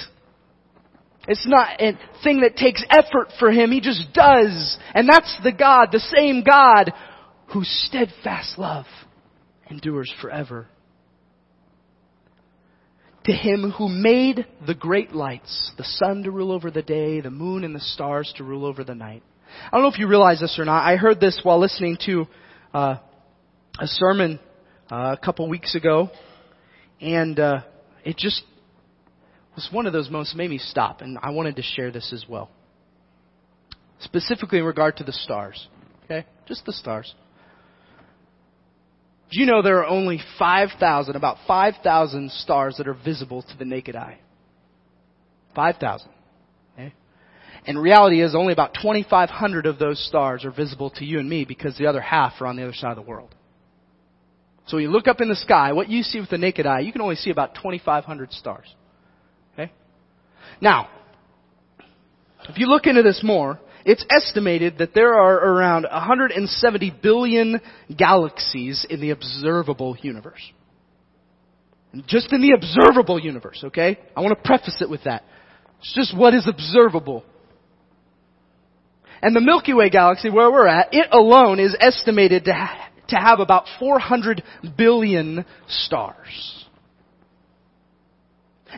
It's 1.27 1.47
not 1.47 1.81
a 1.81 1.97
thing 2.23 2.41
that 2.41 2.55
takes 2.55 2.83
effort 2.89 3.29
for 3.39 3.51
him. 3.51 3.71
He 3.71 3.81
just 3.81 4.13
does. 4.13 4.77
And 4.93 5.09
that's 5.09 5.35
the 5.43 5.51
God, 5.51 5.89
the 5.91 5.99
same 5.99 6.43
God, 6.43 6.93
whose 7.53 7.69
steadfast 7.88 8.57
love 8.57 8.85
endures 9.69 10.13
forever 10.21 10.67
to 13.25 13.31
him 13.31 13.71
who 13.71 13.89
made 13.89 14.45
the 14.65 14.75
great 14.75 15.13
lights, 15.13 15.71
the 15.77 15.83
sun 15.83 16.23
to 16.23 16.31
rule 16.31 16.51
over 16.51 16.69
the 16.69 16.83
day, 16.83 17.21
the 17.21 17.31
moon 17.31 17.63
and 17.63 17.75
the 17.75 17.79
stars 17.79 18.31
to 18.38 18.43
rule 18.43 18.65
over 18.65 18.83
the 18.83 18.93
night. 18.93 19.23
I 19.65 19.75
don't 19.75 19.81
know 19.81 19.91
if 19.91 19.99
you 19.99 20.07
realize 20.07 20.39
this 20.39 20.57
or 20.59 20.65
not. 20.65 20.88
I 20.88 20.95
heard 20.95 21.19
this 21.19 21.39
while 21.41 21.59
listening 21.59 21.97
to 22.05 22.27
uh, 22.73 22.97
a 23.79 23.88
sermon 23.88 24.39
uh, 24.91 25.15
a 25.19 25.25
couple 25.25 25.49
weeks 25.49 25.73
ago, 25.73 26.11
and 27.01 27.39
uh, 27.39 27.61
it 28.03 28.17
just 28.17 28.43
was 29.55 29.69
one 29.71 29.87
of 29.87 29.93
those 29.93 30.09
moments 30.09 30.31
that 30.31 30.37
made 30.37 30.49
me 30.49 30.57
stop, 30.57 31.01
and 31.01 31.17
I 31.21 31.31
wanted 31.31 31.55
to 31.55 31.61
share 31.61 31.91
this 31.91 32.11
as 32.13 32.25
well. 32.27 32.49
Specifically 33.99 34.59
in 34.59 34.65
regard 34.65 34.97
to 34.97 35.03
the 35.03 35.13
stars. 35.13 35.67
Okay? 36.03 36.25
Just 36.47 36.65
the 36.65 36.73
stars. 36.73 37.13
Do 39.31 39.39
you 39.39 39.45
know 39.45 39.61
there 39.61 39.79
are 39.79 39.87
only 39.87 40.19
5,000, 40.37 41.15
about 41.15 41.37
5,000 41.47 42.31
stars 42.31 42.75
that 42.77 42.87
are 42.87 42.93
visible 42.93 43.41
to 43.41 43.57
the 43.57 43.65
naked 43.65 43.95
eye? 43.95 44.19
5,000. 45.55 46.09
Okay? 46.73 46.93
And 47.65 47.81
reality 47.81 48.21
is 48.21 48.35
only 48.35 48.53
about 48.53 48.75
2,500 48.75 49.65
of 49.65 49.79
those 49.79 50.05
stars 50.07 50.45
are 50.45 50.51
visible 50.51 50.91
to 50.91 51.05
you 51.05 51.19
and 51.19 51.29
me 51.29 51.45
because 51.45 51.77
the 51.77 51.87
other 51.87 52.01
half 52.01 52.33
are 52.39 52.47
on 52.47 52.55
the 52.55 52.63
other 52.63 52.73
side 52.73 52.91
of 52.91 53.03
the 53.03 53.09
world. 53.09 53.33
So 54.67 54.77
when 54.77 54.83
you 54.83 54.91
look 54.91 55.07
up 55.07 55.21
in 55.21 55.29
the 55.29 55.35
sky, 55.35 55.73
what 55.73 55.89
you 55.89 56.03
see 56.03 56.19
with 56.19 56.29
the 56.29 56.37
naked 56.37 56.65
eye, 56.65 56.81
you 56.81 56.91
can 56.91 57.01
only 57.01 57.15
see 57.15 57.29
about 57.29 57.55
2,500 57.55 58.31
stars. 58.33 58.67
Now, 60.62 60.89
if 62.49 62.58
you 62.58 62.67
look 62.67 62.86
into 62.86 63.03
this 63.03 63.21
more, 63.23 63.60
it's 63.86 64.05
estimated 64.10 64.79
that 64.79 64.93
there 64.93 65.13
are 65.13 65.36
around 65.36 65.84
170 65.84 66.93
billion 67.01 67.62
galaxies 67.95 68.86
in 68.89 68.99
the 68.99 69.12
observable 69.12 69.95
universe. 70.01 70.41
Just 72.08 72.34
in 72.34 72.41
the 72.41 72.51
observable 72.51 73.19
universe, 73.19 73.63
okay? 73.63 73.99
I 74.15 74.21
want 74.21 74.38
to 74.38 74.47
preface 74.47 74.77
it 74.81 74.89
with 74.89 75.03
that. 75.03 75.23
It's 75.79 75.93
just 75.93 76.17
what 76.17 76.34
is 76.34 76.47
observable. 76.47 77.23
And 79.21 79.36
the 79.36 79.41
Milky 79.41 79.73
Way 79.73 79.89
galaxy, 79.89 80.29
where 80.29 80.51
we're 80.51 80.67
at, 80.67 80.93
it 80.93 81.08
alone 81.12 81.60
is 81.60 81.75
estimated 81.79 82.45
to, 82.45 82.53
ha- 82.53 82.89
to 83.10 83.15
have 83.15 83.39
about 83.39 83.65
400 83.79 84.43
billion 84.77 85.45
stars. 85.67 86.64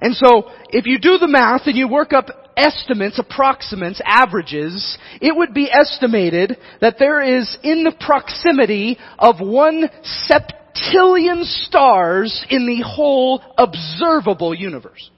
And 0.01 0.15
so, 0.15 0.49
if 0.69 0.86
you 0.86 0.99
do 0.99 1.17
the 1.17 1.27
math 1.27 1.62
and 1.65 1.75
you 1.75 1.88
work 1.88 2.13
up 2.13 2.27
estimates, 2.55 3.19
approximates, 3.19 4.01
averages, 4.03 4.97
it 5.21 5.36
would 5.36 5.53
be 5.53 5.71
estimated 5.71 6.57
that 6.81 6.95
there 6.99 7.21
is 7.21 7.57
in 7.63 7.83
the 7.83 7.95
proximity 7.99 8.97
of 9.19 9.39
one 9.39 9.89
septillion 10.29 11.43
stars 11.65 12.45
in 12.49 12.65
the 12.65 12.83
whole 12.86 13.41
observable 13.57 14.53
universe. 14.53 15.10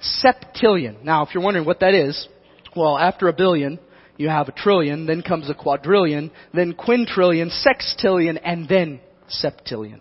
Septillion. 0.00 1.04
Now, 1.04 1.24
if 1.24 1.32
you're 1.32 1.44
wondering 1.44 1.66
what 1.66 1.80
that 1.80 1.94
is, 1.94 2.28
well, 2.74 2.98
after 2.98 3.28
a 3.28 3.32
billion, 3.32 3.78
you 4.16 4.28
have 4.28 4.48
a 4.48 4.52
trillion, 4.52 5.06
then 5.06 5.22
comes 5.22 5.48
a 5.48 5.54
quadrillion, 5.54 6.30
then 6.52 6.74
quintillion, 6.74 7.50
sextillion, 7.64 8.40
and 8.42 8.68
then 8.68 9.00
septillion. 9.28 10.00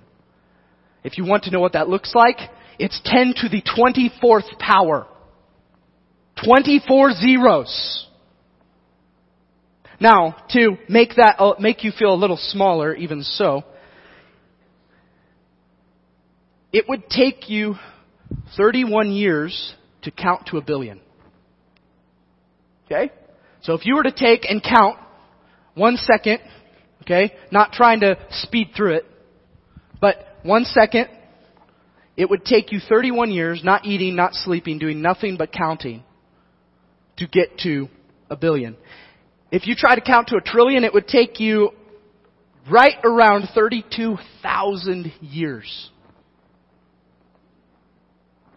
If 1.03 1.17
you 1.17 1.25
want 1.25 1.43
to 1.43 1.51
know 1.51 1.59
what 1.59 1.73
that 1.73 1.89
looks 1.89 2.13
like, 2.13 2.37
it's 2.79 2.99
10 3.05 3.33
to 3.37 3.49
the 3.49 3.61
24th 3.61 4.59
power. 4.59 5.07
24 6.45 7.13
zeros. 7.13 8.07
Now, 9.99 10.35
to 10.49 10.77
make 10.89 11.15
that, 11.17 11.35
uh, 11.39 11.53
make 11.59 11.83
you 11.83 11.91
feel 11.91 12.13
a 12.13 12.15
little 12.15 12.37
smaller, 12.37 12.95
even 12.95 13.21
so, 13.21 13.63
it 16.73 16.85
would 16.87 17.07
take 17.09 17.49
you 17.49 17.75
31 18.57 19.11
years 19.11 19.75
to 20.03 20.11
count 20.11 20.47
to 20.47 20.57
a 20.57 20.61
billion. 20.61 20.99
Okay? 22.85 23.11
So 23.61 23.73
if 23.73 23.85
you 23.85 23.95
were 23.95 24.03
to 24.03 24.11
take 24.11 24.49
and 24.49 24.63
count 24.63 24.97
one 25.75 25.97
second, 25.97 26.39
okay, 27.03 27.33
not 27.51 27.71
trying 27.71 27.99
to 28.01 28.17
speed 28.31 28.69
through 28.75 28.95
it, 28.95 29.05
but 29.99 30.25
one 30.43 30.65
second, 30.65 31.07
it 32.17 32.29
would 32.29 32.45
take 32.45 32.71
you 32.71 32.79
31 32.87 33.31
years, 33.31 33.61
not 33.63 33.85
eating, 33.85 34.15
not 34.15 34.33
sleeping, 34.33 34.79
doing 34.79 35.01
nothing 35.01 35.37
but 35.37 35.51
counting, 35.51 36.03
to 37.17 37.27
get 37.27 37.57
to 37.59 37.87
a 38.29 38.35
billion. 38.35 38.75
If 39.51 39.67
you 39.67 39.75
try 39.75 39.95
to 39.95 40.01
count 40.01 40.29
to 40.29 40.37
a 40.37 40.41
trillion, 40.41 40.83
it 40.83 40.93
would 40.93 41.07
take 41.07 41.39
you 41.39 41.71
right 42.69 42.95
around 43.03 43.49
32,000 43.53 45.13
years 45.21 45.89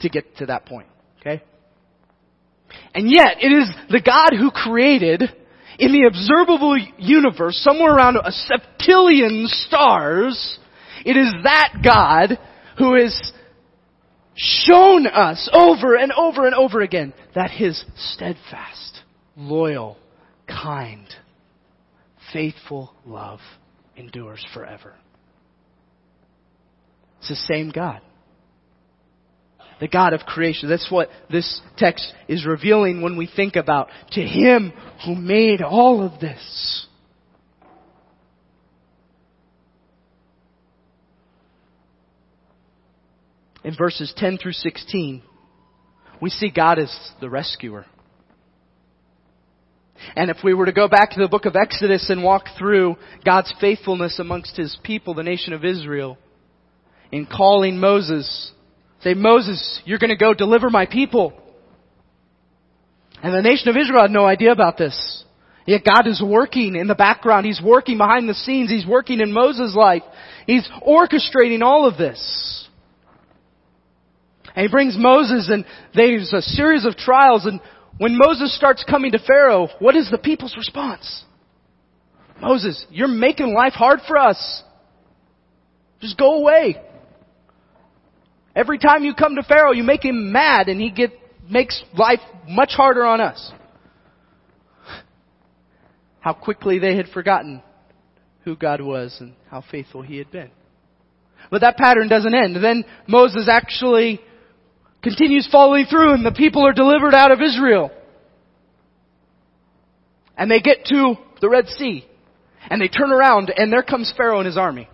to 0.00 0.08
get 0.08 0.36
to 0.36 0.46
that 0.46 0.66
point. 0.66 0.86
Okay? 1.20 1.42
And 2.94 3.10
yet, 3.10 3.38
it 3.40 3.52
is 3.52 3.70
the 3.90 4.00
God 4.00 4.36
who 4.38 4.50
created 4.50 5.22
in 5.78 5.92
the 5.92 6.06
observable 6.06 6.76
universe, 6.98 7.56
somewhere 7.64 7.94
around 7.94 8.16
a 8.16 8.30
septillion 8.30 9.46
stars, 9.46 10.58
it 11.04 11.16
is 11.16 11.32
that 11.44 11.80
God 11.84 12.38
who 12.78 12.94
has 13.00 13.32
shown 14.34 15.06
us 15.06 15.48
over 15.52 15.94
and 15.94 16.12
over 16.12 16.46
and 16.46 16.54
over 16.54 16.80
again 16.80 17.14
that 17.34 17.50
His 17.50 17.84
steadfast, 17.96 19.00
loyal, 19.36 19.96
kind, 20.48 21.06
faithful 22.32 22.94
love 23.06 23.40
endures 23.96 24.44
forever. 24.52 24.94
It's 27.20 27.28
the 27.28 27.54
same 27.54 27.70
God. 27.70 28.00
The 29.80 29.88
God 29.88 30.12
of 30.12 30.20
creation. 30.20 30.68
That's 30.68 30.90
what 30.90 31.08
this 31.30 31.60
text 31.76 32.12
is 32.28 32.46
revealing 32.46 33.02
when 33.02 33.16
we 33.16 33.28
think 33.34 33.56
about 33.56 33.88
to 34.12 34.20
Him 34.20 34.72
who 35.04 35.14
made 35.14 35.62
all 35.62 36.04
of 36.04 36.20
this. 36.20 36.86
In 43.64 43.74
verses 43.77 44.12
10 44.16 44.38
through 44.38 44.53
16, 44.53 45.22
we 46.20 46.31
see 46.31 46.50
God 46.50 46.79
as 46.79 46.94
the 47.20 47.31
rescuer. 47.31 47.87
And 50.16 50.31
if 50.31 50.38
we 50.44 50.55
were 50.55 50.66
to 50.66 50.72
go 50.72 50.88
back 50.88 51.12
to 51.12 51.20
the 51.20 51.29
book 51.29 51.46
of 51.46 51.57
Exodus 51.57 52.11
and 52.11 52.22
walk 52.22 52.44
through 52.59 52.96
God's 53.24 53.53
faithfulness 53.61 54.18
amongst 54.18 54.57
His 54.57 54.77
people, 54.83 55.14
the 55.14 55.22
nation 55.22 55.53
of 55.53 55.64
Israel, 55.64 56.18
in 57.11 57.27
calling 57.27 57.79
Moses, 57.79 58.53
say, 59.03 59.14
Moses, 59.14 59.81
you're 59.85 59.98
going 59.98 60.11
to 60.11 60.16
go 60.16 60.35
deliver 60.35 60.68
my 60.68 60.87
people. 60.87 61.33
And 63.22 63.33
the 63.33 63.42
nation 63.42 63.68
of 63.68 63.77
Israel 63.77 64.03
had 64.03 64.11
no 64.11 64.27
idea 64.27 64.53
about 64.53 64.77
this. 64.77 65.24
Yet 65.66 65.83
God 65.85 66.07
is 66.07 66.22
working 66.22 66.77
in 66.77 66.88
the 66.88 66.94
background. 66.94 67.46
He's 67.46 67.62
working 67.62 67.96
behind 67.96 68.29
the 68.29 68.35
scenes. 68.35 68.68
He's 68.68 68.87
working 68.87 69.20
in 69.20 69.33
Moses' 69.33 69.74
life. 69.74 70.03
He's 70.46 70.68
orchestrating 70.87 71.62
all 71.62 71.88
of 71.88 71.96
this. 71.96 72.63
And 74.54 74.66
he 74.66 74.70
brings 74.70 74.96
Moses 74.96 75.48
and 75.50 75.64
there's 75.94 76.32
a 76.32 76.42
series 76.42 76.84
of 76.84 76.96
trials 76.96 77.46
and 77.46 77.60
when 77.98 78.18
Moses 78.18 78.56
starts 78.56 78.84
coming 78.88 79.12
to 79.12 79.18
Pharaoh, 79.18 79.68
what 79.78 79.94
is 79.94 80.10
the 80.10 80.18
people's 80.18 80.56
response? 80.56 81.24
Moses, 82.40 82.84
you're 82.90 83.08
making 83.08 83.54
life 83.54 83.72
hard 83.72 84.00
for 84.06 84.18
us. 84.18 84.62
Just 86.00 86.18
go 86.18 86.40
away. 86.40 86.80
Every 88.56 88.78
time 88.78 89.04
you 89.04 89.14
come 89.14 89.36
to 89.36 89.42
Pharaoh, 89.42 89.72
you 89.72 89.84
make 89.84 90.04
him 90.04 90.32
mad 90.32 90.68
and 90.68 90.80
he 90.80 90.90
get, 90.90 91.12
makes 91.48 91.82
life 91.96 92.20
much 92.48 92.72
harder 92.72 93.04
on 93.04 93.20
us. 93.20 93.52
How 96.20 96.32
quickly 96.32 96.78
they 96.78 96.96
had 96.96 97.08
forgotten 97.08 97.62
who 98.44 98.56
God 98.56 98.80
was 98.80 99.16
and 99.20 99.34
how 99.50 99.64
faithful 99.70 100.02
he 100.02 100.18
had 100.18 100.30
been. 100.30 100.50
But 101.50 101.60
that 101.60 101.76
pattern 101.76 102.08
doesn't 102.08 102.34
end. 102.34 102.56
Then 102.62 102.84
Moses 103.06 103.48
actually 103.50 104.20
continues 105.04 105.46
following 105.52 105.84
through 105.84 106.14
and 106.14 106.26
the 106.26 106.32
people 106.32 106.66
are 106.66 106.72
delivered 106.72 107.14
out 107.14 107.30
of 107.30 107.40
Israel. 107.40 107.92
And 110.36 110.50
they 110.50 110.60
get 110.60 110.86
to 110.86 111.14
the 111.40 111.48
Red 111.48 111.68
Sea. 111.68 112.04
And 112.68 112.80
they 112.80 112.88
turn 112.88 113.12
around 113.12 113.52
and 113.54 113.70
there 113.70 113.82
comes 113.82 114.12
Pharaoh 114.16 114.38
and 114.38 114.46
his 114.46 114.56
army. 114.56 114.88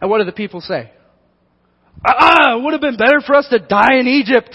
And 0.00 0.10
what 0.10 0.18
do 0.18 0.24
the 0.24 0.32
people 0.32 0.60
say? 0.60 0.90
Ah, 2.04 2.56
it 2.56 2.62
would 2.62 2.72
have 2.72 2.80
been 2.80 2.96
better 2.96 3.20
for 3.20 3.34
us 3.34 3.46
to 3.50 3.58
die 3.58 3.98
in 3.98 4.06
Egypt. 4.06 4.54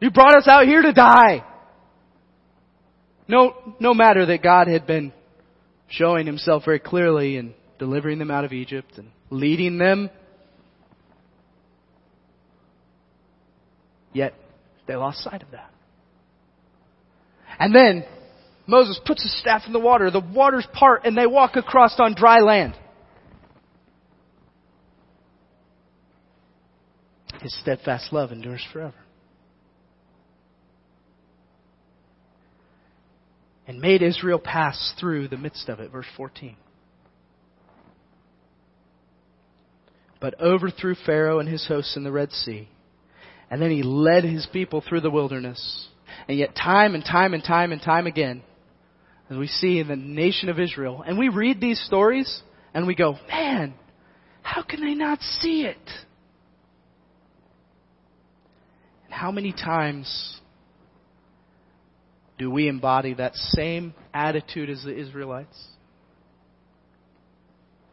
You 0.00 0.10
brought 0.10 0.36
us 0.36 0.48
out 0.48 0.66
here 0.66 0.82
to 0.82 0.92
die. 0.92 1.44
No, 3.28 3.54
no 3.78 3.94
matter 3.94 4.26
that 4.26 4.42
God 4.42 4.66
had 4.66 4.86
been 4.86 5.12
showing 5.88 6.26
himself 6.26 6.64
very 6.64 6.80
clearly 6.80 7.36
and 7.36 7.54
delivering 7.78 8.18
them 8.18 8.30
out 8.30 8.44
of 8.44 8.52
Egypt 8.52 8.92
and 8.96 9.10
leading 9.30 9.78
them 9.78 10.10
Yet 14.12 14.34
they 14.86 14.96
lost 14.96 15.22
sight 15.22 15.42
of 15.42 15.50
that. 15.52 15.70
And 17.58 17.74
then 17.74 18.04
Moses 18.66 19.00
puts 19.04 19.22
his 19.22 19.38
staff 19.40 19.62
in 19.66 19.72
the 19.72 19.80
water, 19.80 20.10
the 20.10 20.20
waters 20.20 20.66
part, 20.72 21.04
and 21.04 21.16
they 21.16 21.26
walk 21.26 21.56
across 21.56 21.98
on 21.98 22.14
dry 22.14 22.40
land. 22.40 22.74
His 27.42 27.58
steadfast 27.60 28.12
love 28.12 28.32
endures 28.32 28.64
forever. 28.72 28.94
And 33.66 33.80
made 33.80 34.02
Israel 34.02 34.38
pass 34.38 34.94
through 34.98 35.28
the 35.28 35.36
midst 35.36 35.68
of 35.68 35.80
it. 35.80 35.90
Verse 35.90 36.06
14. 36.16 36.56
But 40.20 40.38
overthrew 40.40 40.94
Pharaoh 41.06 41.38
and 41.38 41.48
his 41.48 41.66
hosts 41.66 41.96
in 41.96 42.04
the 42.04 42.12
Red 42.12 42.32
Sea. 42.32 42.68
And 43.50 43.60
then 43.60 43.70
he 43.70 43.82
led 43.82 44.24
his 44.24 44.46
people 44.52 44.82
through 44.86 45.00
the 45.00 45.10
wilderness. 45.10 45.88
And 46.28 46.38
yet 46.38 46.54
time 46.54 46.94
and 46.94 47.04
time 47.04 47.34
and 47.34 47.42
time 47.42 47.72
and 47.72 47.82
time 47.82 48.06
again, 48.06 48.42
as 49.28 49.36
we 49.36 49.48
see 49.48 49.78
in 49.78 49.88
the 49.88 49.96
nation 49.96 50.48
of 50.48 50.60
Israel, 50.60 51.02
and 51.06 51.18
we 51.18 51.28
read 51.28 51.60
these 51.60 51.80
stories 51.84 52.42
and 52.72 52.86
we 52.86 52.94
go, 52.94 53.16
man, 53.28 53.74
how 54.42 54.62
can 54.62 54.80
they 54.80 54.94
not 54.94 55.20
see 55.20 55.62
it? 55.62 55.76
And 59.04 59.12
how 59.12 59.30
many 59.32 59.52
times 59.52 60.40
do 62.38 62.50
we 62.50 62.68
embody 62.68 63.14
that 63.14 63.34
same 63.34 63.94
attitude 64.14 64.70
as 64.70 64.82
the 64.84 64.96
Israelites? 64.96 65.68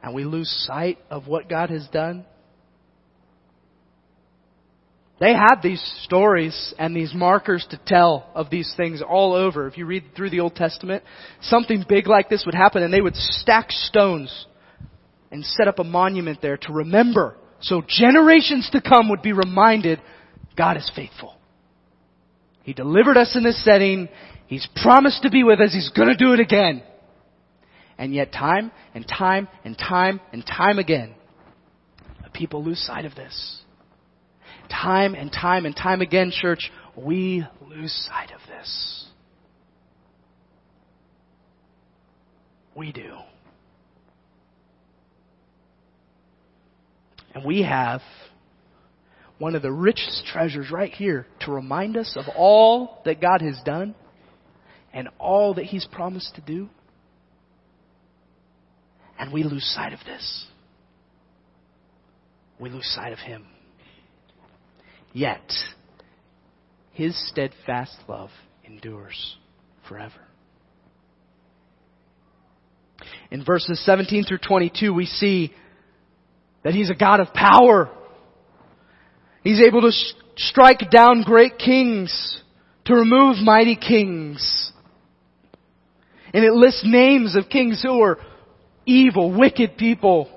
And 0.02 0.14
we 0.14 0.24
lose 0.24 0.50
sight 0.68 1.00
of 1.10 1.28
what 1.28 1.50
God 1.50 1.70
has 1.70 1.88
done? 1.90 2.26
They 5.20 5.34
had 5.34 5.62
these 5.64 5.82
stories 6.04 6.74
and 6.78 6.96
these 6.96 7.14
markers 7.14 7.66
to 7.72 7.80
tell 7.86 8.30
of 8.36 8.50
these 8.50 8.72
things 8.78 9.02
all 9.02 9.34
over. 9.34 9.68
If 9.68 9.78
you 9.78 9.86
read 9.86 10.04
through 10.16 10.30
the 10.30 10.42
Old 10.42 10.56
Testament, 10.56 11.04
something 11.42 11.84
big 11.90 12.08
like 12.08 12.30
this 12.30 12.44
would 12.46 12.54
happen 12.54 12.84
and 12.84 12.94
they 12.94 13.02
would 13.02 13.16
stack 13.16 13.72
stones 13.72 14.46
and 15.32 15.44
set 15.44 15.68
up 15.68 15.80
a 15.80 15.84
monument 15.84 16.40
there 16.42 16.58
to 16.58 16.74
remember 16.74 17.36
so 17.60 17.82
generations 17.88 18.70
to 18.72 18.82
come 18.82 19.10
would 19.10 19.22
be 19.22 19.34
reminded 19.34 20.02
God 20.56 20.78
is 20.78 20.90
faithful. 20.96 21.36
He 22.64 22.74
delivered 22.74 23.18
us 23.18 23.36
in 23.36 23.44
this 23.44 23.64
setting. 23.64 24.10
He's 24.48 24.68
promised 24.82 25.24
to 25.24 25.30
be 25.30 25.44
with 25.44 25.60
us. 25.60 25.74
He's 25.74 25.90
gonna 25.90 26.18
do 26.18 26.34
it 26.34 26.40
again. 26.40 26.84
And 27.98 28.14
yet 28.14 28.32
time 28.32 28.72
and 28.94 29.08
time 29.08 29.48
and 29.64 29.78
time 29.78 30.20
and 30.32 30.46
time 30.46 30.78
again, 30.78 31.16
people 32.34 32.64
lose 32.64 32.80
sight 32.80 33.06
of 33.06 33.16
this. 33.16 33.62
Time 34.70 35.16
and 35.16 35.32
time 35.32 35.66
and 35.66 35.76
time 35.76 36.02
again, 36.02 36.32
church, 36.32 36.72
we 36.96 37.46
lose 37.62 37.94
sight 38.10 38.32
of 38.32 38.42
this. 38.48 39.06
We 42.76 42.92
do. 42.92 43.16
And 47.34 47.46
we 47.46 47.64
have 47.64 48.02
one 49.40 49.56
of 49.56 49.62
the 49.62 49.72
richest 49.72 50.26
treasures 50.26 50.72
right 50.72 50.92
here 50.92 51.28
to 51.42 51.52
remind 51.52 51.98
us 51.98 52.16
of 52.16 52.26
all 52.36 53.02
that 53.06 53.22
God 53.22 53.42
has 53.42 53.60
done 53.64 53.94
and 54.94 55.10
all 55.20 55.54
that 55.56 55.66
He's 55.66 55.86
promised 55.86 56.36
to 56.36 56.42
do. 56.42 56.70
And 59.20 59.32
we 59.32 59.44
lose 59.44 59.64
sight 59.76 59.94
of 59.94 60.00
this. 60.06 60.46
We 62.60 62.70
lose 62.70 62.88
sight 62.96 63.14
of 63.14 63.20
Him. 63.20 63.46
Yet, 65.18 65.52
His 66.92 67.18
steadfast 67.30 67.98
love 68.08 68.30
endures 68.64 69.36
forever. 69.90 70.14
In 73.32 73.44
verses 73.44 73.84
17 73.84 74.26
through 74.26 74.38
22, 74.48 74.94
we 74.94 75.08
see 75.08 75.56
that 76.64 76.76
He's 76.76 76.92
a 76.92 76.96
God 76.96 77.20
of 77.20 77.34
power. 77.34 77.90
He's 79.42 79.60
able 79.60 79.82
to 79.82 79.92
sh- 79.92 80.14
strike 80.50 80.92
down 80.92 81.24
great 81.26 81.58
kings, 81.58 82.40
to 82.86 82.94
remove 82.94 83.38
mighty 83.38 83.76
kings. 83.76 84.72
And 86.32 86.44
it 86.46 86.54
lists 86.54 86.84
names 86.86 87.36
of 87.36 87.50
kings 87.50 87.82
who 87.82 87.98
were 87.98 88.20
evil, 88.86 89.36
wicked 89.36 89.78
people. 89.78 90.30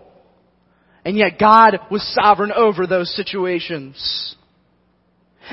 And 1.05 1.19
yet 1.19 1.39
God 1.39 1.81
was 1.91 2.03
sovereign 2.19 2.51
over 2.51 2.87
those 2.87 3.15
situations. 3.15 4.37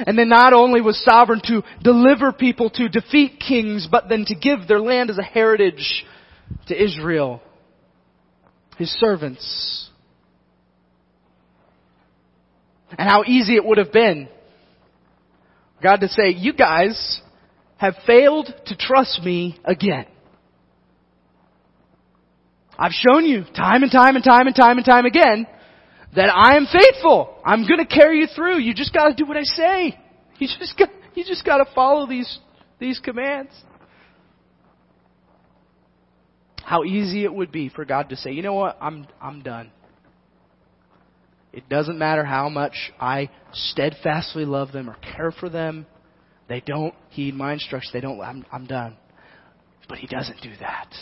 And 0.06 0.18
then 0.18 0.30
not 0.30 0.54
only 0.54 0.82
was 0.82 1.04
sovereign 1.04 1.42
to 1.46 1.64
deliver 1.84 2.32
people 2.32 2.70
to 2.72 2.90
defeat 2.90 3.42
kings, 3.46 3.88
but 3.90 4.10
then 4.10 4.26
to 4.26 4.36
give 4.36 4.68
their 4.68 4.80
land 4.80 5.10
as 5.10 5.18
a 5.18 5.24
heritage 5.24 6.06
to 6.68 6.84
Israel, 6.84 7.42
his 8.78 8.90
servants. 9.00 9.90
And 12.98 13.10
how 13.10 13.24
easy 13.26 13.56
it 13.56 13.66
would 13.66 13.80
have 13.80 13.92
been 13.92 14.30
God 15.82 15.98
to 15.98 16.08
say, 16.08 16.30
you 16.30 16.54
guys 16.54 17.22
have 17.78 17.96
failed 18.06 18.48
to 18.66 18.76
trust 18.76 19.22
me 19.24 19.60
again. 19.64 20.06
I've 22.78 22.92
shown 22.92 23.26
you 23.26 23.44
time 23.56 23.84
and 23.84 23.92
time 23.92 24.16
and 24.16 24.24
time 24.24 24.48
and 24.48 24.56
time 24.56 24.78
and 24.78 24.86
time 24.86 25.06
again 25.06 25.48
that 26.18 26.30
I 26.34 26.58
am 26.58 26.66
faithful. 26.66 27.40
I'm 27.46 27.68
going 27.68 27.78
to 27.78 27.86
carry 27.86 28.20
you 28.20 28.28
through. 28.36 28.58
You 28.58 28.74
just 28.74 28.92
got 28.92 29.08
to 29.08 29.14
do 29.14 29.26
what 29.26 29.38
I 29.38 29.44
say. 29.44 30.00
You 30.40 30.48
just 30.60 30.78
got, 30.78 30.90
you 31.16 31.24
just 31.26 31.44
got 31.44 31.58
to 31.58 31.66
follow 31.74 32.06
these 32.06 32.38
these 32.78 33.00
commands. 33.00 33.50
How 36.64 36.84
easy 36.84 37.24
it 37.24 37.34
would 37.34 37.52
be 37.52 37.70
for 37.70 37.86
God 37.86 38.10
to 38.10 38.16
say, 38.16 38.34
"You 38.34 38.44
know 38.44 38.54
what? 38.54 38.78
I'm 38.80 39.08
I'm 39.20 39.42
done. 39.42 39.72
It 41.52 41.68
doesn't 41.70 41.98
matter 41.98 42.24
how 42.24 42.50
much 42.50 42.76
I 43.02 43.32
steadfastly 43.52 44.46
love 44.46 44.72
them 44.72 44.92
or 44.92 44.98
care 45.16 45.32
for 45.32 45.50
them. 45.50 45.88
They 46.48 46.62
don't 46.64 46.94
heed 47.10 47.34
my 47.34 47.54
instructions. 47.54 47.94
They 47.94 48.02
don't 48.02 48.22
I'm 48.22 48.46
I'm 48.52 48.68
done." 48.68 48.96
But 49.90 49.98
he 49.98 50.06
doesn't 50.06 50.40
do 50.42 50.52
that 50.60 50.94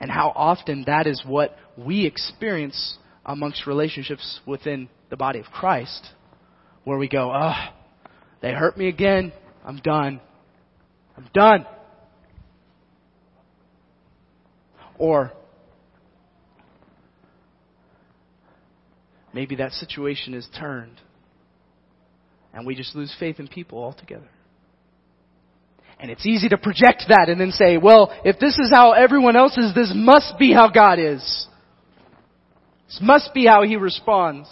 and 0.00 0.10
how 0.10 0.32
often 0.34 0.84
that 0.86 1.06
is 1.06 1.22
what 1.26 1.56
we 1.76 2.06
experience 2.06 2.98
amongst 3.24 3.66
relationships 3.66 4.40
within 4.46 4.88
the 5.10 5.16
body 5.16 5.38
of 5.38 5.46
Christ, 5.46 6.08
where 6.84 6.98
we 6.98 7.08
go, 7.08 7.32
oh, 7.34 7.54
they 8.42 8.52
hurt 8.52 8.76
me 8.76 8.88
again. 8.88 9.32
I'm 9.64 9.78
done. 9.78 10.20
I'm 11.16 11.28
done. 11.32 11.66
Or 14.98 15.32
maybe 19.32 19.56
that 19.56 19.72
situation 19.72 20.34
is 20.34 20.46
turned 20.58 21.00
and 22.54 22.66
we 22.66 22.74
just 22.74 22.94
lose 22.94 23.14
faith 23.18 23.40
in 23.40 23.48
people 23.48 23.82
altogether. 23.82 24.28
And 26.04 26.10
it's 26.10 26.26
easy 26.26 26.50
to 26.50 26.58
project 26.58 27.04
that 27.08 27.30
and 27.30 27.40
then 27.40 27.50
say, 27.50 27.78
well, 27.78 28.12
if 28.26 28.38
this 28.38 28.58
is 28.58 28.70
how 28.70 28.92
everyone 28.92 29.36
else 29.36 29.56
is, 29.56 29.74
this 29.74 29.90
must 29.94 30.38
be 30.38 30.52
how 30.52 30.68
God 30.68 30.98
is. 30.98 31.46
This 32.88 32.98
must 33.00 33.32
be 33.32 33.46
how 33.46 33.62
He 33.62 33.76
responds. 33.76 34.46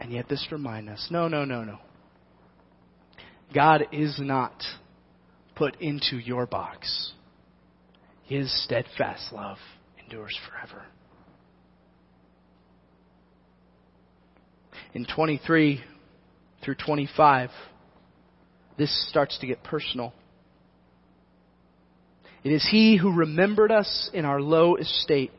And 0.00 0.10
yet 0.10 0.28
this 0.28 0.44
reminds 0.50 0.90
us, 0.90 1.08
no, 1.12 1.28
no, 1.28 1.44
no, 1.44 1.62
no. 1.62 1.78
God 3.54 3.86
is 3.92 4.18
not 4.18 4.64
put 5.54 5.80
into 5.80 6.16
your 6.16 6.44
box. 6.44 7.12
His 8.24 8.52
steadfast 8.64 9.32
love 9.32 9.58
endures 10.02 10.36
forever. 10.50 10.86
In 14.92 15.06
23 15.06 15.84
through 16.64 16.74
25, 16.84 17.50
this 18.76 19.08
starts 19.10 19.38
to 19.38 19.46
get 19.46 19.62
personal. 19.62 20.12
It 22.42 22.52
is 22.52 22.66
He 22.70 22.96
who 22.96 23.12
remembered 23.12 23.72
us 23.72 24.10
in 24.12 24.24
our 24.24 24.40
low 24.40 24.76
estate. 24.76 25.32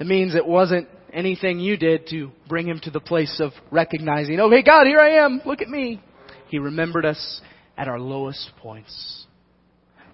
It 0.00 0.06
means 0.06 0.34
it 0.34 0.46
wasn't 0.46 0.88
anything 1.12 1.60
you 1.60 1.76
did 1.76 2.08
to 2.08 2.32
bring 2.48 2.66
Him 2.66 2.80
to 2.82 2.90
the 2.90 3.00
place 3.00 3.40
of 3.40 3.52
recognizing, 3.70 4.40
oh, 4.40 4.50
hey, 4.50 4.62
God, 4.62 4.86
here 4.86 4.98
I 4.98 5.24
am. 5.24 5.40
Look 5.46 5.62
at 5.62 5.68
me. 5.68 6.02
He 6.48 6.58
remembered 6.58 7.06
us 7.06 7.40
at 7.76 7.86
our 7.86 8.00
lowest 8.00 8.50
points. 8.58 9.26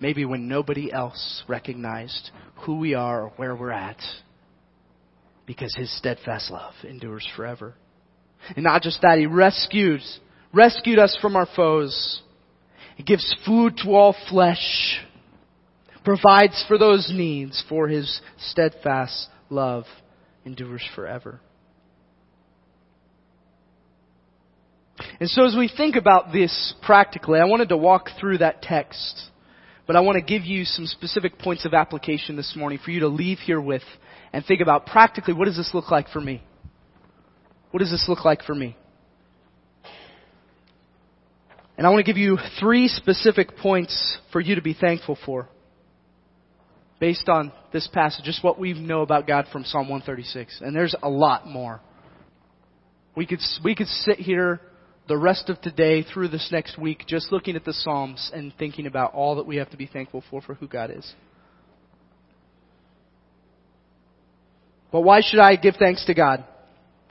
Maybe 0.01 0.25
when 0.25 0.47
nobody 0.47 0.93
else 0.93 1.43
recognized 1.49 2.31
who 2.67 2.79
we 2.79 2.95
are 2.95 3.23
or 3.23 3.33
where 3.37 3.57
we're 3.57 3.71
at. 3.71 3.99
Because 5.47 5.75
His 5.75 5.97
steadfast 5.97 6.51
love 6.51 6.75
endures 6.85 7.27
forever. 7.35 7.75
And 8.57 8.64
not 8.64 8.83
just 8.83 9.03
that, 9.03 9.18
He 9.18 9.27
rescues, 9.27 10.20
rescued 10.53 10.98
us 10.98 11.16
from 11.20 11.37
our 11.37 11.48
foes. 11.57 12.22
He 12.96 13.03
gives 13.03 13.37
food 13.46 13.77
to 13.85 13.90
all 13.90 14.14
flesh, 14.29 15.01
provides 16.05 16.64
for 16.66 16.79
those 16.79 17.11
needs, 17.14 17.62
for 17.68 17.88
His 17.88 18.20
steadfast 18.38 19.29
love 19.51 19.85
endures 20.44 20.85
forever. 20.94 21.40
And 25.20 25.29
so 25.29 25.44
as 25.44 25.55
we 25.57 25.68
think 25.68 25.94
about 25.96 26.33
this 26.33 26.74
practically, 26.83 27.38
I 27.38 27.44
wanted 27.44 27.68
to 27.68 27.77
walk 27.77 28.09
through 28.18 28.38
that 28.38 28.62
text 28.62 29.31
But 29.88 29.96
I 29.96 30.01
want 30.01 30.16
to 30.16 30.22
give 30.22 30.44
you 30.44 30.66
some 30.66 30.87
specific 30.87 31.38
points 31.38 31.64
of 31.64 31.72
application 31.72 32.37
this 32.37 32.55
morning 32.55 32.79
for 32.85 32.90
you 32.90 33.01
to 33.01 33.09
leave 33.09 33.38
here 33.38 33.61
with 33.61 33.83
and 34.35 34.44
think 34.44 34.61
about 34.61 34.85
practically 34.85 35.33
what 35.33 35.46
does 35.46 35.57
this 35.57 35.70
look 35.72 35.90
like 35.90 36.11
for 36.11 36.20
me? 36.20 36.42
What 37.70 37.81
does 37.81 37.90
this 37.90 38.07
look 38.09 38.24
like 38.24 38.42
for 38.42 38.54
me? 38.54 38.76
And 41.76 41.87
I 41.87 41.90
want 41.90 42.04
to 42.04 42.11
give 42.12 42.18
you 42.18 42.38
three 42.59 42.88
specific 42.88 43.57
points 43.57 44.18
for 44.33 44.40
you 44.40 44.57
to 44.57 44.62
be 44.62 44.74
thankful 44.74 45.16
for 45.24 45.48
based 46.98 47.28
on 47.28 47.52
this 47.72 47.88
passage, 47.92 48.24
just 48.24 48.42
what 48.42 48.59
we 48.59 48.72
know 48.72 49.02
about 49.02 49.26
God 49.26 49.46
from 49.52 49.64
Psalm 49.64 49.88
136. 49.88 50.61
And 50.61 50.74
there's 50.74 50.96
a 51.00 51.09
lot 51.09 51.46
more. 51.46 51.81
We 53.14 53.26
could, 53.26 53.40
we 53.64 53.74
could 53.74 53.87
sit 53.87 54.18
here 54.18 54.61
the 55.07 55.16
rest 55.16 55.48
of 55.48 55.61
today 55.61 56.02
through 56.02 56.28
this 56.28 56.48
next 56.52 56.78
week 56.78 57.04
just 57.07 57.33
looking 57.33 57.57
at 57.57 57.64
the 57.64 57.72
Psalms 57.72 58.31
and 58.35 58.52
thinking 58.59 58.87
about 58.87 59.14
all 59.14 59.37
that 59.37 59.46
we 59.46 59.57
have 59.57 59.70
to 59.70 59.76
be 59.76 59.87
thankful 59.87 60.22
for 60.31 60.42
for 60.42 60.54
who 60.54 60.68
God 60.68 60.90
is. 60.90 61.14
But 64.90 65.02
why 65.02 65.20
should 65.22 65.40
I 65.40 65.57
give 65.57 65.76
thanks 65.78 66.04
to 66.07 66.14
God? 66.14 66.44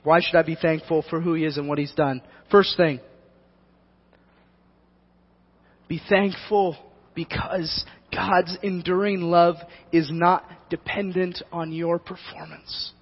Why 0.08 0.20
should 0.22 0.36
I 0.36 0.42
be 0.42 0.54
thankful 0.54 1.04
for 1.10 1.20
who 1.20 1.34
He 1.34 1.44
is 1.44 1.58
and 1.58 1.68
what 1.68 1.76
He's 1.76 1.92
done? 1.92 2.22
First 2.50 2.78
thing, 2.78 2.98
be 5.86 6.00
thankful 6.08 6.78
because 7.14 7.84
God's 8.10 8.56
enduring 8.62 9.20
love 9.20 9.56
is 9.92 10.08
not 10.10 10.48
dependent 10.70 11.42
on 11.52 11.72
your 11.72 11.98
performance. 11.98 12.92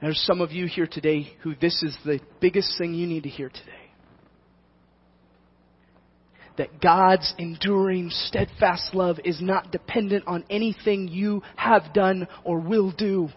There's 0.00 0.20
some 0.20 0.40
of 0.40 0.52
you 0.52 0.66
here 0.66 0.86
today 0.86 1.32
who 1.42 1.56
this 1.56 1.82
is 1.82 1.98
the 2.04 2.20
biggest 2.40 2.78
thing 2.78 2.94
you 2.94 3.08
need 3.08 3.24
to 3.24 3.28
hear 3.28 3.48
today. 3.48 3.79
That 6.60 6.78
God's 6.78 7.32
enduring, 7.38 8.10
steadfast 8.10 8.92
love 8.92 9.18
is 9.24 9.40
not 9.40 9.72
dependent 9.72 10.26
on 10.26 10.44
anything 10.50 11.08
you 11.08 11.42
have 11.56 11.94
done 11.94 12.28
or 12.44 12.60
will 12.60 12.92
do. 12.92 13.30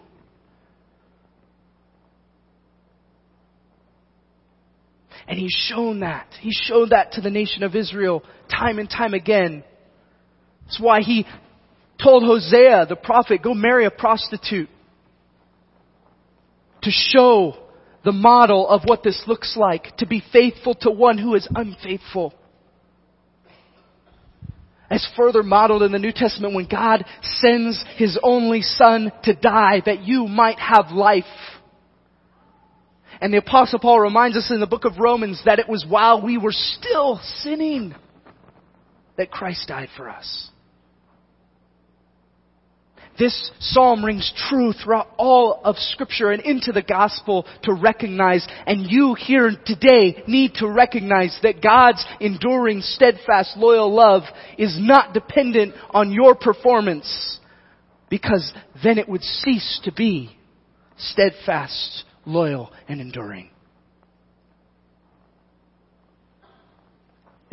And 5.26 5.38
he's 5.38 5.56
shown 5.70 6.00
that. 6.00 6.26
He 6.38 6.50
showed 6.52 6.90
that 6.90 7.12
to 7.12 7.22
the 7.22 7.30
nation 7.30 7.62
of 7.62 7.74
Israel 7.74 8.22
time 8.50 8.78
and 8.78 8.90
time 8.90 9.14
again. 9.14 9.64
That's 10.66 10.78
why 10.78 11.00
he 11.00 11.24
told 12.02 12.24
Hosea, 12.24 12.84
the 12.90 12.94
prophet, 12.94 13.42
go 13.42 13.54
marry 13.54 13.86
a 13.86 13.90
prostitute 13.90 14.68
to 16.82 16.90
show 16.90 17.56
the 18.04 18.12
model 18.12 18.68
of 18.68 18.82
what 18.84 19.02
this 19.02 19.24
looks 19.26 19.56
like, 19.56 19.96
to 19.96 20.06
be 20.06 20.22
faithful 20.30 20.74
to 20.82 20.90
one 20.90 21.16
who 21.16 21.34
is 21.34 21.48
unfaithful. 21.54 22.34
As 24.90 25.06
further 25.16 25.42
modeled 25.42 25.82
in 25.82 25.92
the 25.92 25.98
New 25.98 26.12
Testament 26.12 26.54
when 26.54 26.68
God 26.68 27.04
sends 27.22 27.82
His 27.96 28.18
only 28.22 28.62
Son 28.62 29.10
to 29.24 29.34
die 29.34 29.82
that 29.86 30.02
you 30.02 30.26
might 30.26 30.58
have 30.58 30.90
life. 30.90 31.24
And 33.20 33.32
the 33.32 33.38
apostle 33.38 33.78
Paul 33.78 34.00
reminds 34.00 34.36
us 34.36 34.50
in 34.50 34.60
the 34.60 34.66
book 34.66 34.84
of 34.84 34.98
Romans 34.98 35.40
that 35.44 35.58
it 35.58 35.68
was 35.68 35.86
while 35.88 36.20
we 36.20 36.36
were 36.36 36.52
still 36.52 37.20
sinning 37.38 37.94
that 39.16 39.30
Christ 39.30 39.68
died 39.68 39.88
for 39.96 40.10
us. 40.10 40.50
This 43.18 43.50
psalm 43.60 44.04
rings 44.04 44.32
true 44.48 44.72
throughout 44.72 45.08
all 45.16 45.60
of 45.62 45.76
scripture 45.76 46.32
and 46.32 46.42
into 46.42 46.72
the 46.72 46.82
gospel 46.82 47.46
to 47.62 47.72
recognize, 47.72 48.46
and 48.66 48.90
you 48.90 49.14
here 49.14 49.52
today 49.64 50.24
need 50.26 50.54
to 50.54 50.68
recognize 50.68 51.38
that 51.42 51.62
God's 51.62 52.04
enduring, 52.20 52.80
steadfast, 52.80 53.56
loyal 53.56 53.92
love 53.92 54.22
is 54.58 54.76
not 54.80 55.14
dependent 55.14 55.74
on 55.90 56.10
your 56.10 56.34
performance, 56.34 57.38
because 58.10 58.52
then 58.82 58.98
it 58.98 59.08
would 59.08 59.22
cease 59.22 59.80
to 59.84 59.92
be 59.92 60.36
steadfast, 60.96 62.04
loyal, 62.26 62.72
and 62.88 63.00
enduring. 63.00 63.50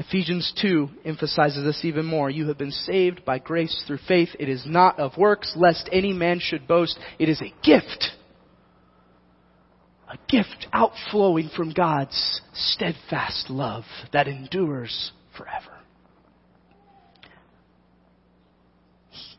Ephesians 0.01 0.51
2 0.59 0.89
emphasizes 1.05 1.63
this 1.63 1.85
even 1.85 2.07
more. 2.07 2.27
You 2.27 2.47
have 2.47 2.57
been 2.57 2.71
saved 2.71 3.23
by 3.23 3.37
grace 3.37 3.83
through 3.85 3.99
faith. 4.07 4.29
It 4.39 4.49
is 4.49 4.63
not 4.65 4.99
of 4.99 5.15
works, 5.15 5.53
lest 5.55 5.87
any 5.91 6.11
man 6.11 6.39
should 6.39 6.67
boast. 6.67 6.97
It 7.19 7.29
is 7.29 7.39
a 7.39 7.53
gift. 7.63 8.05
A 10.09 10.17
gift 10.27 10.65
outflowing 10.73 11.51
from 11.55 11.71
God's 11.71 12.41
steadfast 12.51 13.51
love 13.51 13.83
that 14.11 14.27
endures 14.27 15.11
forever. 15.37 15.77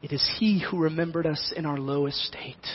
It 0.01 0.13
is 0.13 0.37
He 0.39 0.61
who 0.61 0.79
remembered 0.79 1.27
us 1.27 1.53
in 1.57 1.67
our 1.67 1.79
lowest 1.79 2.19
state. 2.19 2.67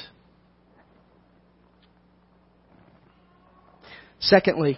Secondly, 4.20 4.78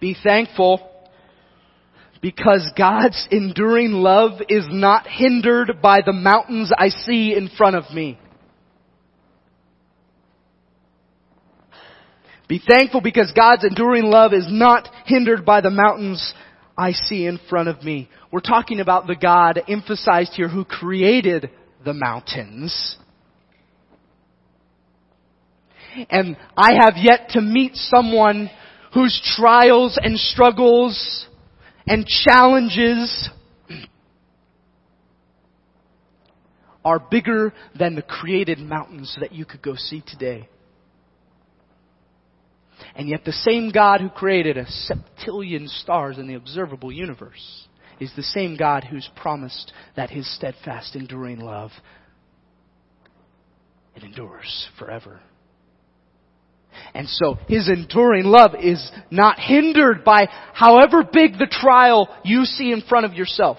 be 0.00 0.16
thankful 0.20 0.90
because 2.26 2.68
God's 2.76 3.28
enduring 3.30 3.92
love 3.92 4.40
is 4.48 4.66
not 4.68 5.06
hindered 5.06 5.80
by 5.80 5.98
the 6.04 6.12
mountains 6.12 6.72
I 6.76 6.88
see 6.88 7.32
in 7.32 7.48
front 7.56 7.76
of 7.76 7.88
me. 7.94 8.18
Be 12.48 12.60
thankful 12.68 13.00
because 13.00 13.32
God's 13.32 13.62
enduring 13.62 14.06
love 14.06 14.32
is 14.32 14.48
not 14.50 14.88
hindered 15.04 15.44
by 15.44 15.60
the 15.60 15.70
mountains 15.70 16.34
I 16.76 16.90
see 16.90 17.26
in 17.26 17.38
front 17.48 17.68
of 17.68 17.84
me. 17.84 18.10
We're 18.32 18.40
talking 18.40 18.80
about 18.80 19.06
the 19.06 19.14
God 19.14 19.62
emphasized 19.68 20.32
here 20.32 20.48
who 20.48 20.64
created 20.64 21.48
the 21.84 21.94
mountains. 21.94 22.96
And 26.10 26.36
I 26.56 26.72
have 26.72 26.94
yet 26.96 27.28
to 27.34 27.40
meet 27.40 27.76
someone 27.76 28.50
whose 28.92 29.16
trials 29.36 29.96
and 30.02 30.18
struggles 30.18 31.28
and 31.86 32.06
challenges 32.06 33.30
are 36.84 37.00
bigger 37.00 37.52
than 37.78 37.96
the 37.96 38.02
created 38.02 38.58
mountains 38.58 39.16
that 39.20 39.32
you 39.32 39.44
could 39.44 39.62
go 39.62 39.74
see 39.74 40.02
today. 40.06 40.48
And 42.94 43.08
yet 43.08 43.24
the 43.24 43.32
same 43.32 43.70
God 43.70 44.00
who 44.00 44.08
created 44.08 44.56
a 44.56 44.64
septillion 44.64 45.68
stars 45.68 46.18
in 46.18 46.28
the 46.28 46.34
observable 46.34 46.92
universe 46.92 47.66
is 47.98 48.12
the 48.14 48.22
same 48.22 48.56
God 48.56 48.84
who's 48.84 49.08
promised 49.16 49.72
that 49.96 50.10
his 50.10 50.32
steadfast 50.36 50.94
enduring 50.94 51.40
love 51.40 51.70
it 53.96 54.02
endures 54.02 54.68
forever. 54.78 55.20
And 56.94 57.08
so 57.08 57.38
his 57.48 57.68
enduring 57.68 58.24
love 58.24 58.52
is 58.60 58.90
not 59.10 59.38
hindered 59.38 60.04
by 60.04 60.28
however 60.52 61.02
big 61.04 61.38
the 61.38 61.48
trial 61.50 62.08
you 62.24 62.44
see 62.44 62.72
in 62.72 62.82
front 62.82 63.06
of 63.06 63.14
yourself. 63.14 63.58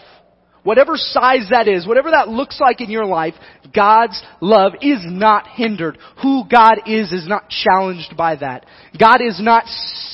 Whatever 0.64 0.98
size 0.98 1.48
that 1.52 1.70
is, 1.70 1.88
whatever 1.88 2.12
that 2.12 2.28
looks 2.28 2.60
like 2.60 2.82
in 2.82 2.90
your 2.90 3.06
life, 3.06 3.36
God's 3.74 4.22
love 4.42 4.74
is 4.82 5.00
not 5.02 5.48
hindered. 5.48 5.98
Who 6.22 6.44
God 6.52 6.82
is 6.88 7.14
is 7.14 7.26
not 7.26 7.50
challenged 7.50 8.18
by 8.18 8.36
that. 8.36 8.66
God 9.00 9.22
is 9.22 9.40
not 9.42 9.66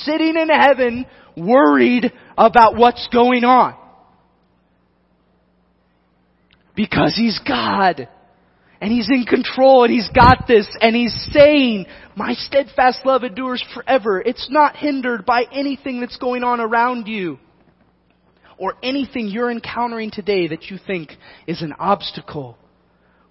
sitting 0.04 0.36
in 0.38 0.50
heaven 0.50 1.08
worried 1.36 2.13
about 2.38 2.76
what's 2.78 3.08
going 3.12 3.44
on. 3.44 3.76
Because 6.76 7.16
He's 7.16 7.39
God 7.48 8.08
and 8.84 8.91
He's 8.91 9.10
in 9.10 9.24
control 9.24 9.86
and 9.86 9.93
He's 9.93 10.10
got 10.10 10.46
this 10.46 10.67
and 10.82 10.93
He's 10.93 11.15
saying, 11.32 11.86
my 12.17 12.34
steadfast 12.34 13.06
love 13.06 13.24
endures 13.24 13.63
forever. 13.74 14.22
It's 14.22 14.50
not 14.52 14.76
hindered 14.76 15.26
by 15.26 15.46
anything 15.54 16.02
that's 16.02 16.17
going 16.17 16.43
on 16.43 16.60
around 16.60 17.08
you 17.08 17.39
or 18.58 18.74
anything 18.84 19.28
you're 19.28 19.50
encountering 19.50 20.12
today 20.12 20.50
that 20.50 20.65
you 20.65 20.77
think 20.86 21.12
is 21.48 21.62
an 21.62 21.71
obstacle 21.79 22.58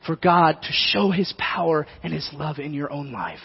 for 0.07 0.17
God 0.17 0.57
to 0.63 0.69
show 0.71 1.11
His 1.11 1.35
power 1.37 1.87
and 2.03 2.15
His 2.15 2.31
love 2.33 2.59
in 2.59 2.73
your 2.73 2.91
own 2.91 3.13
life. 3.13 3.39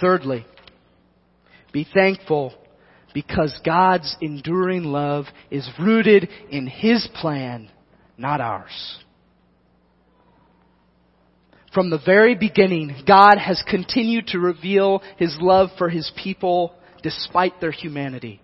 Thirdly, 0.00 0.46
be 1.72 1.84
thankful 1.92 2.54
because 3.12 3.60
God's 3.64 4.16
enduring 4.20 4.84
love 4.84 5.24
is 5.50 5.68
rooted 5.80 6.28
in 6.48 6.68
His 6.68 7.08
plan 7.20 7.70
not 8.16 8.40
ours. 8.40 8.98
From 11.72 11.90
the 11.90 11.98
very 11.98 12.36
beginning, 12.36 13.02
God 13.06 13.36
has 13.36 13.62
continued 13.68 14.28
to 14.28 14.38
reveal 14.38 15.02
His 15.16 15.36
love 15.40 15.70
for 15.76 15.88
His 15.88 16.10
people 16.16 16.74
despite 17.02 17.60
their 17.60 17.72
humanity. 17.72 18.40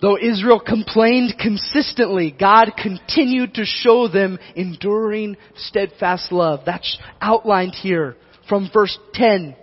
Though 0.00 0.16
Israel 0.16 0.60
complained 0.60 1.34
consistently, 1.40 2.30
God 2.38 2.72
continued 2.80 3.54
to 3.54 3.64
show 3.64 4.06
them 4.06 4.38
enduring, 4.54 5.36
steadfast 5.56 6.30
love. 6.30 6.60
That's 6.64 6.98
outlined 7.20 7.74
here 7.74 8.16
from 8.48 8.70
verse 8.72 8.96
10 9.14 9.56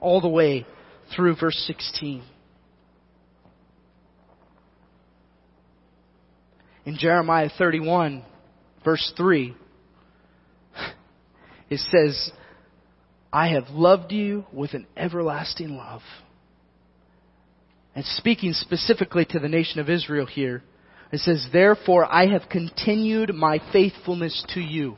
all 0.00 0.20
the 0.20 0.28
way 0.28 0.66
through 1.14 1.36
verse 1.36 1.56
16. 1.66 2.22
In 6.88 6.96
Jeremiah 6.96 7.50
31, 7.58 8.22
verse 8.82 9.12
3, 9.14 9.54
it 11.68 11.80
says, 11.80 12.30
I 13.30 13.48
have 13.48 13.68
loved 13.68 14.10
you 14.10 14.46
with 14.54 14.72
an 14.72 14.86
everlasting 14.96 15.76
love. 15.76 16.00
And 17.94 18.06
speaking 18.06 18.54
specifically 18.54 19.26
to 19.26 19.38
the 19.38 19.50
nation 19.50 19.80
of 19.80 19.90
Israel 19.90 20.24
here, 20.24 20.62
it 21.12 21.18
says, 21.18 21.46
Therefore 21.52 22.06
I 22.10 22.28
have 22.28 22.48
continued 22.50 23.34
my 23.34 23.60
faithfulness 23.70 24.42
to 24.54 24.60
you. 24.60 24.96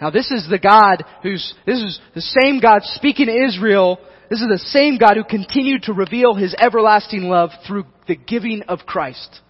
Now 0.00 0.10
this 0.10 0.30
is 0.30 0.46
the 0.48 0.60
God 0.60 1.02
who's, 1.24 1.52
this 1.66 1.80
is 1.80 1.98
the 2.14 2.20
same 2.20 2.60
God 2.60 2.82
speaking 2.84 3.26
to 3.26 3.44
Israel. 3.44 3.98
This 4.30 4.40
is 4.40 4.46
the 4.48 4.66
same 4.68 4.98
God 4.98 5.16
who 5.16 5.24
continued 5.24 5.82
to 5.82 5.92
reveal 5.92 6.36
His 6.36 6.54
everlasting 6.56 7.24
love 7.24 7.50
through 7.66 7.86
the 8.06 8.14
giving 8.14 8.62
of 8.68 8.86
Christ. 8.86 9.40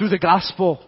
Through 0.00 0.08
the 0.08 0.18
gospel 0.18 0.82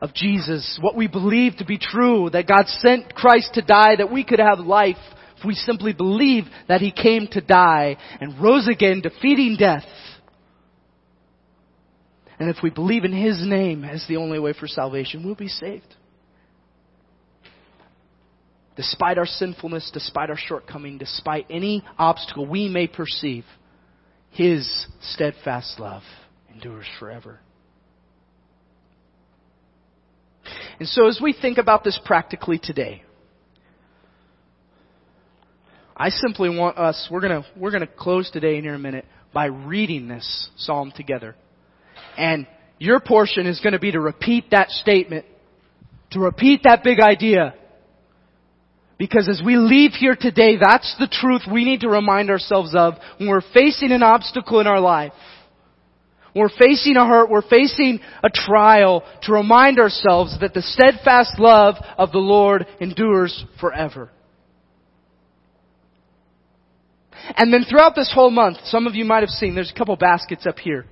of 0.00 0.14
Jesus, 0.14 0.78
what 0.80 0.94
we 0.94 1.08
believe 1.08 1.56
to 1.56 1.64
be 1.64 1.76
true, 1.76 2.30
that 2.30 2.46
God 2.46 2.68
sent 2.68 3.16
Christ 3.16 3.54
to 3.54 3.62
die 3.62 3.96
that 3.96 4.12
we 4.12 4.22
could 4.22 4.38
have 4.38 4.60
life 4.60 4.94
if 5.38 5.44
we 5.44 5.56
simply 5.56 5.92
believe 5.92 6.44
that 6.68 6.80
He 6.80 6.92
came 6.92 7.26
to 7.32 7.40
die 7.40 7.96
and 8.20 8.40
rose 8.40 8.68
again 8.68 9.00
defeating 9.00 9.56
death. 9.58 9.82
And 12.38 12.48
if 12.48 12.58
we 12.62 12.70
believe 12.70 13.02
in 13.02 13.12
His 13.12 13.44
name 13.44 13.82
as 13.82 14.06
the 14.06 14.18
only 14.18 14.38
way 14.38 14.52
for 14.52 14.68
salvation, 14.68 15.24
we'll 15.24 15.34
be 15.34 15.48
saved. 15.48 15.92
Despite 18.76 19.18
our 19.18 19.26
sinfulness, 19.26 19.90
despite 19.92 20.30
our 20.30 20.38
shortcoming, 20.38 20.96
despite 20.96 21.46
any 21.50 21.82
obstacle 21.98 22.46
we 22.46 22.68
may 22.68 22.86
perceive, 22.86 23.44
His 24.30 24.86
steadfast 25.00 25.80
love 25.80 26.04
endures 26.54 26.86
forever. 27.00 27.40
And 30.78 30.88
so 30.88 31.08
as 31.08 31.20
we 31.22 31.32
think 31.32 31.58
about 31.58 31.84
this 31.84 31.98
practically 32.04 32.58
today, 32.58 33.02
I 35.96 36.08
simply 36.08 36.48
want 36.48 36.78
us, 36.78 37.08
we're 37.10 37.20
gonna, 37.20 37.44
we're 37.56 37.70
gonna 37.70 37.86
close 37.86 38.30
today 38.30 38.56
in 38.56 38.64
here 38.64 38.74
a 38.74 38.78
minute 38.78 39.04
by 39.32 39.46
reading 39.46 40.08
this 40.08 40.50
psalm 40.56 40.92
together. 40.94 41.36
And 42.16 42.46
your 42.78 43.00
portion 43.00 43.46
is 43.46 43.60
gonna 43.60 43.78
be 43.78 43.92
to 43.92 44.00
repeat 44.00 44.50
that 44.50 44.70
statement, 44.70 45.26
to 46.10 46.20
repeat 46.20 46.62
that 46.64 46.82
big 46.82 47.00
idea. 47.00 47.54
Because 48.98 49.28
as 49.28 49.42
we 49.44 49.56
leave 49.56 49.92
here 49.92 50.16
today, 50.18 50.56
that's 50.60 50.94
the 50.98 51.08
truth 51.08 51.42
we 51.50 51.64
need 51.64 51.80
to 51.80 51.88
remind 51.88 52.30
ourselves 52.30 52.74
of 52.74 52.94
when 53.18 53.28
we're 53.28 53.42
facing 53.52 53.92
an 53.92 54.02
obstacle 54.02 54.60
in 54.60 54.66
our 54.66 54.80
life. 54.80 55.12
We're 56.34 56.48
facing 56.48 56.96
a 56.96 57.06
hurt, 57.06 57.28
we're 57.28 57.42
facing 57.42 58.00
a 58.22 58.30
trial 58.30 59.04
to 59.22 59.32
remind 59.32 59.78
ourselves 59.78 60.38
that 60.40 60.54
the 60.54 60.62
steadfast 60.62 61.38
love 61.38 61.74
of 61.98 62.10
the 62.12 62.18
Lord 62.18 62.66
endures 62.80 63.44
forever. 63.60 64.10
And 67.36 67.52
then 67.52 67.64
throughout 67.68 67.94
this 67.94 68.10
whole 68.12 68.30
month, 68.30 68.58
some 68.64 68.86
of 68.86 68.94
you 68.94 69.04
might 69.04 69.22
have 69.22 69.30
seen, 69.30 69.54
there's 69.54 69.70
a 69.70 69.78
couple 69.78 69.94
baskets 69.96 70.46
up 70.46 70.58
here. 70.58 70.86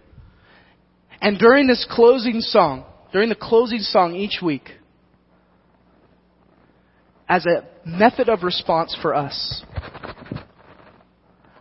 And 1.21 1.39
during 1.39 1.67
this 1.67 1.87
closing 1.91 2.41
song, 2.41 2.85
during 3.13 3.31
the 3.31 3.35
closing 3.35 3.81
song 3.81 4.15
each 4.15 4.41
week, 4.43 4.69
as 7.29 7.47
a 7.47 7.65
method 7.87 8.29
of 8.29 8.43
response 8.43 8.97
for 9.01 9.15
us, 9.15 9.63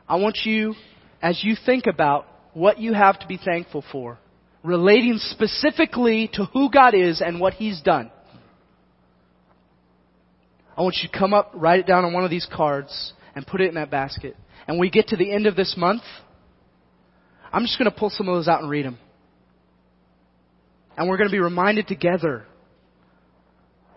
I 0.07 0.17
want 0.17 0.39
you, 0.43 0.75
as 1.21 1.43
you 1.43 1.55
think 1.65 1.85
about 1.87 2.25
what 2.53 2.79
you 2.79 2.93
have 2.93 3.19
to 3.19 3.27
be 3.27 3.37
thankful 3.37 3.83
for, 3.91 4.17
relating 4.63 5.17
specifically 5.17 6.29
to 6.33 6.45
who 6.45 6.69
God 6.71 6.93
is 6.93 7.21
and 7.21 7.39
what 7.39 7.53
He's 7.53 7.81
done. 7.81 8.11
I 10.77 10.81
want 10.81 10.97
you 11.01 11.09
to 11.09 11.17
come 11.17 11.33
up, 11.33 11.51
write 11.53 11.81
it 11.81 11.87
down 11.87 12.05
on 12.05 12.13
one 12.13 12.23
of 12.23 12.29
these 12.29 12.47
cards, 12.51 13.13
and 13.35 13.45
put 13.45 13.61
it 13.61 13.67
in 13.67 13.75
that 13.75 13.91
basket. 13.91 14.35
And 14.67 14.75
when 14.75 14.81
we 14.81 14.89
get 14.89 15.09
to 15.09 15.17
the 15.17 15.31
end 15.31 15.45
of 15.45 15.55
this 15.55 15.75
month, 15.77 16.03
I'm 17.51 17.63
just 17.63 17.77
going 17.77 17.91
to 17.91 17.97
pull 17.97 18.09
some 18.09 18.27
of 18.29 18.35
those 18.35 18.47
out 18.47 18.61
and 18.61 18.69
read 18.69 18.85
them. 18.85 18.97
And 20.97 21.09
we're 21.09 21.17
going 21.17 21.29
to 21.29 21.33
be 21.33 21.39
reminded 21.39 21.87
together 21.87 22.45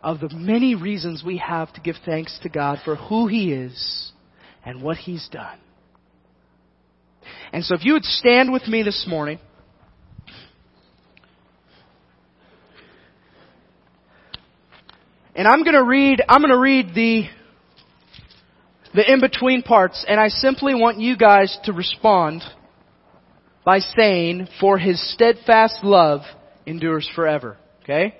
of 0.02 0.20
the 0.20 0.30
many 0.30 0.74
reasons 0.74 1.22
we 1.24 1.38
have 1.38 1.72
to 1.74 1.80
give 1.80 1.96
thanks 2.04 2.38
to 2.42 2.48
God 2.48 2.78
for 2.84 2.96
who 2.96 3.28
He 3.28 3.52
is 3.52 4.12
and 4.64 4.82
what 4.82 4.96
He's 4.96 5.28
done. 5.30 5.58
And 7.52 7.64
so 7.64 7.74
if 7.74 7.84
you 7.84 7.92
would 7.92 8.04
stand 8.04 8.52
with 8.52 8.66
me 8.66 8.82
this 8.82 9.04
morning. 9.06 9.38
And 15.34 15.46
I'm 15.46 15.62
going 15.62 15.74
to 15.74 15.84
read, 15.84 16.22
I'm 16.28 16.40
going 16.40 16.52
to 16.52 16.58
read 16.58 16.94
the, 16.94 17.24
the 18.94 19.12
in-between 19.12 19.62
parts, 19.62 20.04
and 20.06 20.20
I 20.20 20.28
simply 20.28 20.74
want 20.74 20.98
you 20.98 21.16
guys 21.16 21.58
to 21.64 21.72
respond 21.72 22.42
by 23.64 23.78
saying, 23.78 24.48
for 24.60 24.78
his 24.78 25.00
steadfast 25.12 25.78
love 25.82 26.20
endures 26.66 27.08
forever. 27.14 27.56
Okay? 27.82 28.16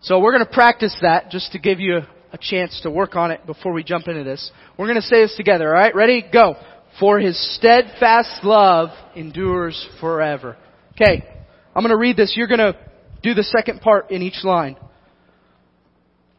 So 0.00 0.20
we're 0.20 0.32
going 0.32 0.46
to 0.46 0.52
practice 0.52 0.96
that 1.02 1.30
just 1.30 1.52
to 1.52 1.58
give 1.58 1.80
you 1.80 1.98
a, 2.32 2.38
chance 2.40 2.80
to 2.82 2.90
work 2.90 3.16
on 3.16 3.30
it 3.30 3.44
before 3.46 3.72
we 3.72 3.82
jump 3.82 4.06
into 4.06 4.22
this. 4.22 4.50
We're 4.78 4.86
going 4.86 5.00
to 5.00 5.06
say 5.06 5.22
this 5.22 5.34
together, 5.36 5.68
alright? 5.68 5.94
Ready? 5.94 6.24
Go. 6.32 6.56
For 7.00 7.20
his 7.20 7.38
steadfast 7.56 8.42
love 8.42 8.90
endures 9.14 9.88
forever. 10.00 10.56
Okay, 10.92 11.22
I'm 11.74 11.82
going 11.82 11.90
to 11.90 11.96
read 11.96 12.16
this. 12.16 12.34
You're 12.36 12.48
going 12.48 12.58
to 12.58 12.76
do 13.22 13.34
the 13.34 13.44
second 13.44 13.80
part 13.80 14.10
in 14.10 14.22
each 14.22 14.42
line. 14.42 14.76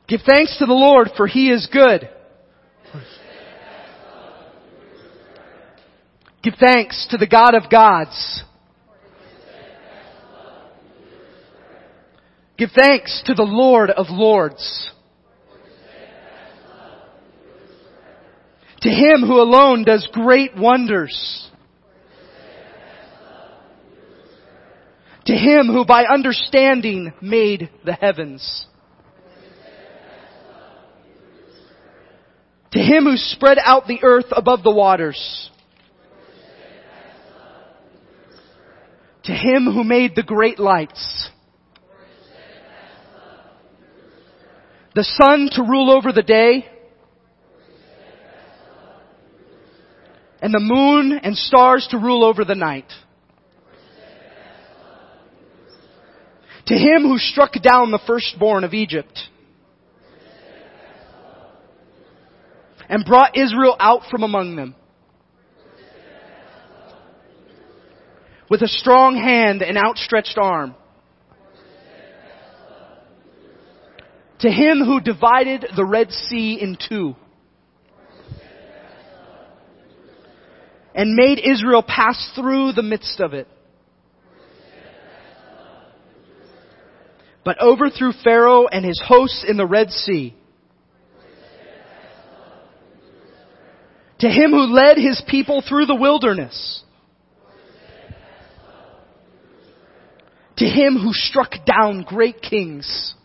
Give 0.07 0.22
thanks 0.26 0.57
to 0.57 0.66
the 0.66 0.74
Lord 0.74 1.10
for 1.16 1.28
he 1.28 1.49
is 1.49 1.70
good. 1.72 2.10
Give 6.41 6.53
thanks 6.60 7.07
to 7.12 7.18
the 7.18 7.28
God 7.28 7.53
of 7.53 7.70
gods. 7.70 8.43
Give 12.57 12.70
thanks 12.76 13.22
to 13.26 13.34
the 13.34 13.43
Lord 13.43 13.89
of 13.89 14.07
lords. 14.10 14.91
To 18.82 18.89
him 18.89 19.21
who 19.27 19.41
alone 19.41 19.84
does 19.84 20.07
great 20.13 20.55
wonders. 20.55 21.49
To 25.25 25.34
him 25.34 25.67
who 25.67 25.86
by 25.86 26.05
understanding 26.05 27.13
made 27.21 27.69
the 27.84 27.93
heavens. 27.93 28.65
To 32.71 32.80
him 32.80 33.03
who 33.03 33.17
spread 33.17 33.57
out 33.63 33.86
the 33.88 33.99
earth 34.01 34.27
above 34.32 34.63
the 34.63 34.71
waters. 34.71 35.49
To 39.25 39.34
him 39.34 39.65
who 39.65 39.84
made 39.84 40.15
the 40.15 40.23
great 40.23 40.57
lights. 40.57 41.30
The 44.95 45.03
sun 45.03 45.49
to 45.53 45.63
rule 45.63 45.91
over 45.91 46.11
the 46.11 46.23
day 46.23 46.65
and 50.41 50.53
the 50.53 50.59
moon 50.59 51.19
and 51.21 51.35
stars 51.35 51.87
to 51.91 51.97
rule 51.97 52.23
over 52.23 52.45
the 52.45 52.55
night. 52.55 52.91
To 56.67 56.75
him 56.75 57.01
who 57.01 57.17
struck 57.17 57.53
down 57.61 57.91
the 57.91 57.99
firstborn 58.05 58.63
of 58.63 58.73
Egypt 58.73 59.19
and 62.87 63.03
brought 63.05 63.35
Israel 63.37 63.75
out 63.79 64.03
from 64.09 64.23
among 64.23 64.55
them 64.55 64.75
with 68.49 68.61
a 68.61 68.67
strong 68.67 69.15
hand 69.15 69.61
and 69.61 69.77
outstretched 69.77 70.37
arm. 70.37 70.75
To 74.39 74.49
him 74.49 74.79
who 74.79 75.01
divided 75.01 75.65
the 75.75 75.85
Red 75.85 76.11
Sea 76.11 76.59
in 76.61 76.77
two 76.87 77.15
and 81.00 81.16
made 81.16 81.39
Israel 81.39 81.82
pass 81.82 82.30
through 82.36 82.74
the 82.74 82.84
midst 82.84 83.22
of 83.22 83.34
it. 83.34 83.47
But 87.45 87.56
overthrew 87.62 88.12
Pharaoh 88.22 88.68
and 88.68 88.84
his 88.84 89.02
hosts 89.08 89.45
in 89.47 89.56
the 89.56 89.66
Red 89.66 89.91
Sea. 89.91 90.36
To 94.20 94.28
him 94.28 94.52
who 94.52 94.64
led 94.64 94.97
his 94.97 95.24
people 95.26 95.64
through 95.66 95.86
the 95.86 95.95
wilderness. 95.95 96.84
To 100.58 100.66
him 100.66 100.97
who 100.97 101.14
struck 101.14 101.54
down 101.66 102.04
great 102.06 102.41
kings. 102.41 103.16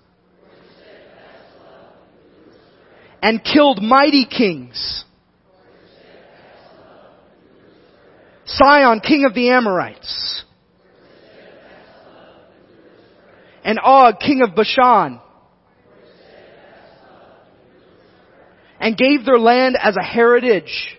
And 3.20 3.42
killed 3.42 3.82
mighty 3.82 4.26
kings 4.26 5.04
Sihon, 8.46 9.00
king 9.00 9.24
of 9.24 9.34
the 9.34 9.50
Amorites. 9.50 10.44
And 13.64 13.78
Og, 13.82 14.20
king 14.20 14.42
of 14.42 14.54
Bashan. 14.54 15.20
And 18.78 18.96
gave 18.96 19.24
their 19.24 19.38
land 19.38 19.78
as 19.80 19.96
a 19.96 20.02
heritage. 20.02 20.98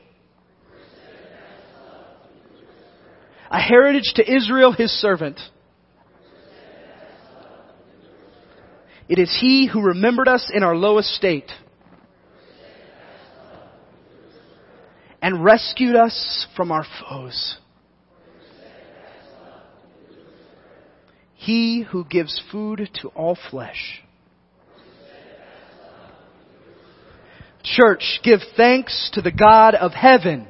A 3.52 3.60
heritage 3.60 4.14
to 4.16 4.36
Israel, 4.36 4.72
his 4.72 4.90
servant. 4.92 5.40
It 9.08 9.20
is 9.20 9.38
he 9.40 9.70
who 9.72 9.82
remembered 9.82 10.28
us 10.28 10.50
in 10.52 10.64
our 10.64 10.76
lowest 10.76 11.12
estate 11.12 11.52
and 15.26 15.44
rescued 15.44 15.96
us 15.96 16.46
from 16.56 16.72
our 16.72 16.86
foes. 17.02 17.58
He 21.34 21.82
who 21.82 22.06
gives 22.06 22.40
food 22.52 22.88
to 23.02 23.08
all 23.08 23.36
flesh. 23.50 24.04
Church, 27.64 28.20
give 28.24 28.42
thanks 28.56 29.10
to 29.14 29.22
the 29.24 29.32
God 29.32 29.74
of 29.74 29.94
heaven 29.94 30.48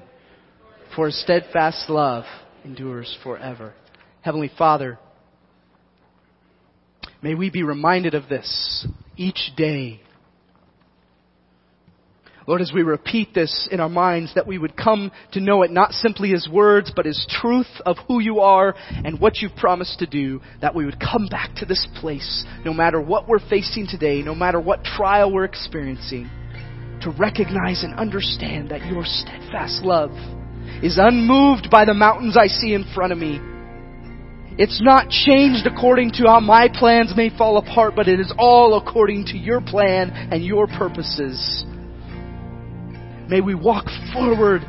for 0.94 1.06
his 1.06 1.22
steadfast 1.22 1.90
love 1.90 2.26
endures 2.66 3.18
forever. 3.24 3.74
Heavenly 4.24 4.52
Father, 4.58 5.00
May 7.22 7.34
we 7.34 7.50
be 7.50 7.64
reminded 7.64 8.14
of 8.14 8.28
this 8.28 8.86
each 9.18 9.54
day. 9.56 10.02
Lord, 12.48 12.62
as 12.62 12.72
we 12.72 12.84
repeat 12.84 13.34
this 13.34 13.68
in 13.72 13.80
our 13.80 13.90
minds, 13.90 14.36
that 14.36 14.46
we 14.46 14.60
would 14.60 14.78
come 14.78 15.12
to 15.32 15.40
know 15.40 15.64
it 15.64 15.72
not 15.72 15.94
simply 15.94 16.32
as 16.34 16.48
words, 16.52 16.92
but 16.96 17.08
as 17.08 17.26
truth 17.28 17.82
of 17.88 17.98
who 18.08 18.20
you 18.20 18.40
are 18.40 18.76
and 19.04 19.20
what 19.20 19.38
you've 19.38 19.56
promised 19.56 19.98
to 20.00 20.06
do, 20.06 20.42
that 20.62 20.76
we 20.76 20.86
would 20.86 21.00
come 21.00 21.28
back 21.28 21.56
to 21.56 21.66
this 21.66 21.88
place, 22.00 22.46
no 22.64 22.72
matter 22.72 23.02
what 23.02 23.28
we're 23.28 23.40
facing 23.50 23.88
today, 23.88 24.22
no 24.22 24.36
matter 24.36 24.60
what 24.60 24.84
trial 24.84 25.34
we're 25.34 25.44
experiencing, 25.44 26.30
to 27.02 27.10
recognize 27.18 27.84
and 27.84 27.96
understand 27.96 28.70
that 28.70 28.86
your 28.86 29.04
steadfast 29.06 29.84
love 29.84 30.12
is 30.84 31.00
unmoved 31.02 31.70
by 31.72 31.84
the 31.84 31.96
mountains 31.96 32.38
I 32.38 32.46
see 32.46 32.76
in 32.76 32.86
front 32.94 33.12
of 33.12 33.18
me, 33.18 33.40
it's 34.58 34.82
not 34.82 35.10
changed 35.10 35.66
according 35.66 36.12
to 36.12 36.28
how 36.28 36.40
my 36.40 36.70
plans 36.72 37.14
may 37.18 37.36
fall 37.36 37.58
apart, 37.58 37.94
but 37.96 38.08
it 38.08 38.20
is 38.20 38.32
all 38.38 38.78
according 38.78 39.26
to 39.26 39.38
your 39.38 39.62
plan 39.62 40.12
and 40.32 40.46
your 40.46 40.68
purposes. 40.68 41.66
May 43.28 43.42
we 43.42 43.56
walk 43.56 43.86
forward 44.14 44.62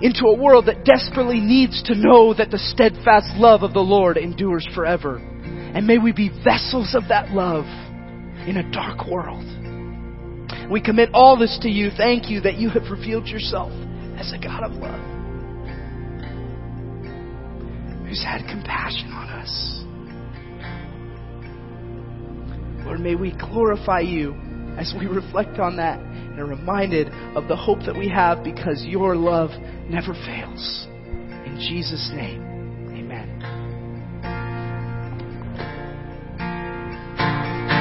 into 0.00 0.26
a 0.26 0.36
world 0.38 0.66
that 0.66 0.84
desperately 0.84 1.40
needs 1.40 1.82
to 1.84 1.94
know 1.94 2.34
that 2.34 2.50
the 2.50 2.58
steadfast 2.58 3.36
love 3.36 3.62
of 3.62 3.72
the 3.72 3.80
Lord 3.80 4.16
endures 4.16 4.66
forever. 4.74 5.16
And 5.16 5.86
may 5.86 5.98
we 5.98 6.12
be 6.12 6.30
vessels 6.44 6.94
of 6.94 7.08
that 7.08 7.30
love 7.30 7.64
in 8.46 8.56
a 8.56 8.70
dark 8.70 9.06
world. 9.08 9.44
We 10.70 10.80
commit 10.80 11.10
all 11.14 11.36
this 11.38 11.58
to 11.62 11.68
you. 11.68 11.90
Thank 11.96 12.28
you 12.30 12.40
that 12.42 12.56
you 12.56 12.70
have 12.70 12.90
revealed 12.90 13.26
yourself 13.26 13.72
as 14.18 14.32
a 14.32 14.38
God 14.38 14.64
of 14.64 14.72
love 14.72 15.00
who's 18.06 18.22
had 18.22 18.46
compassion 18.48 19.10
on 19.12 19.28
us. 19.28 19.84
Lord, 22.86 23.00
may 23.00 23.14
we 23.14 23.32
glorify 23.32 24.00
you 24.00 24.34
as 24.78 24.94
we 24.98 25.06
reflect 25.06 25.58
on 25.58 25.76
that 25.76 25.98
and 25.98 26.38
are 26.38 26.46
reminded 26.46 27.08
of 27.36 27.48
the 27.48 27.56
hope 27.56 27.80
that 27.84 27.96
we 27.96 28.08
have 28.08 28.44
because 28.44 28.84
your 28.84 29.16
love 29.16 29.50
never 29.90 30.14
fails. 30.14 30.86
In 31.44 31.58
Jesus' 31.58 32.10
name. 32.14 32.47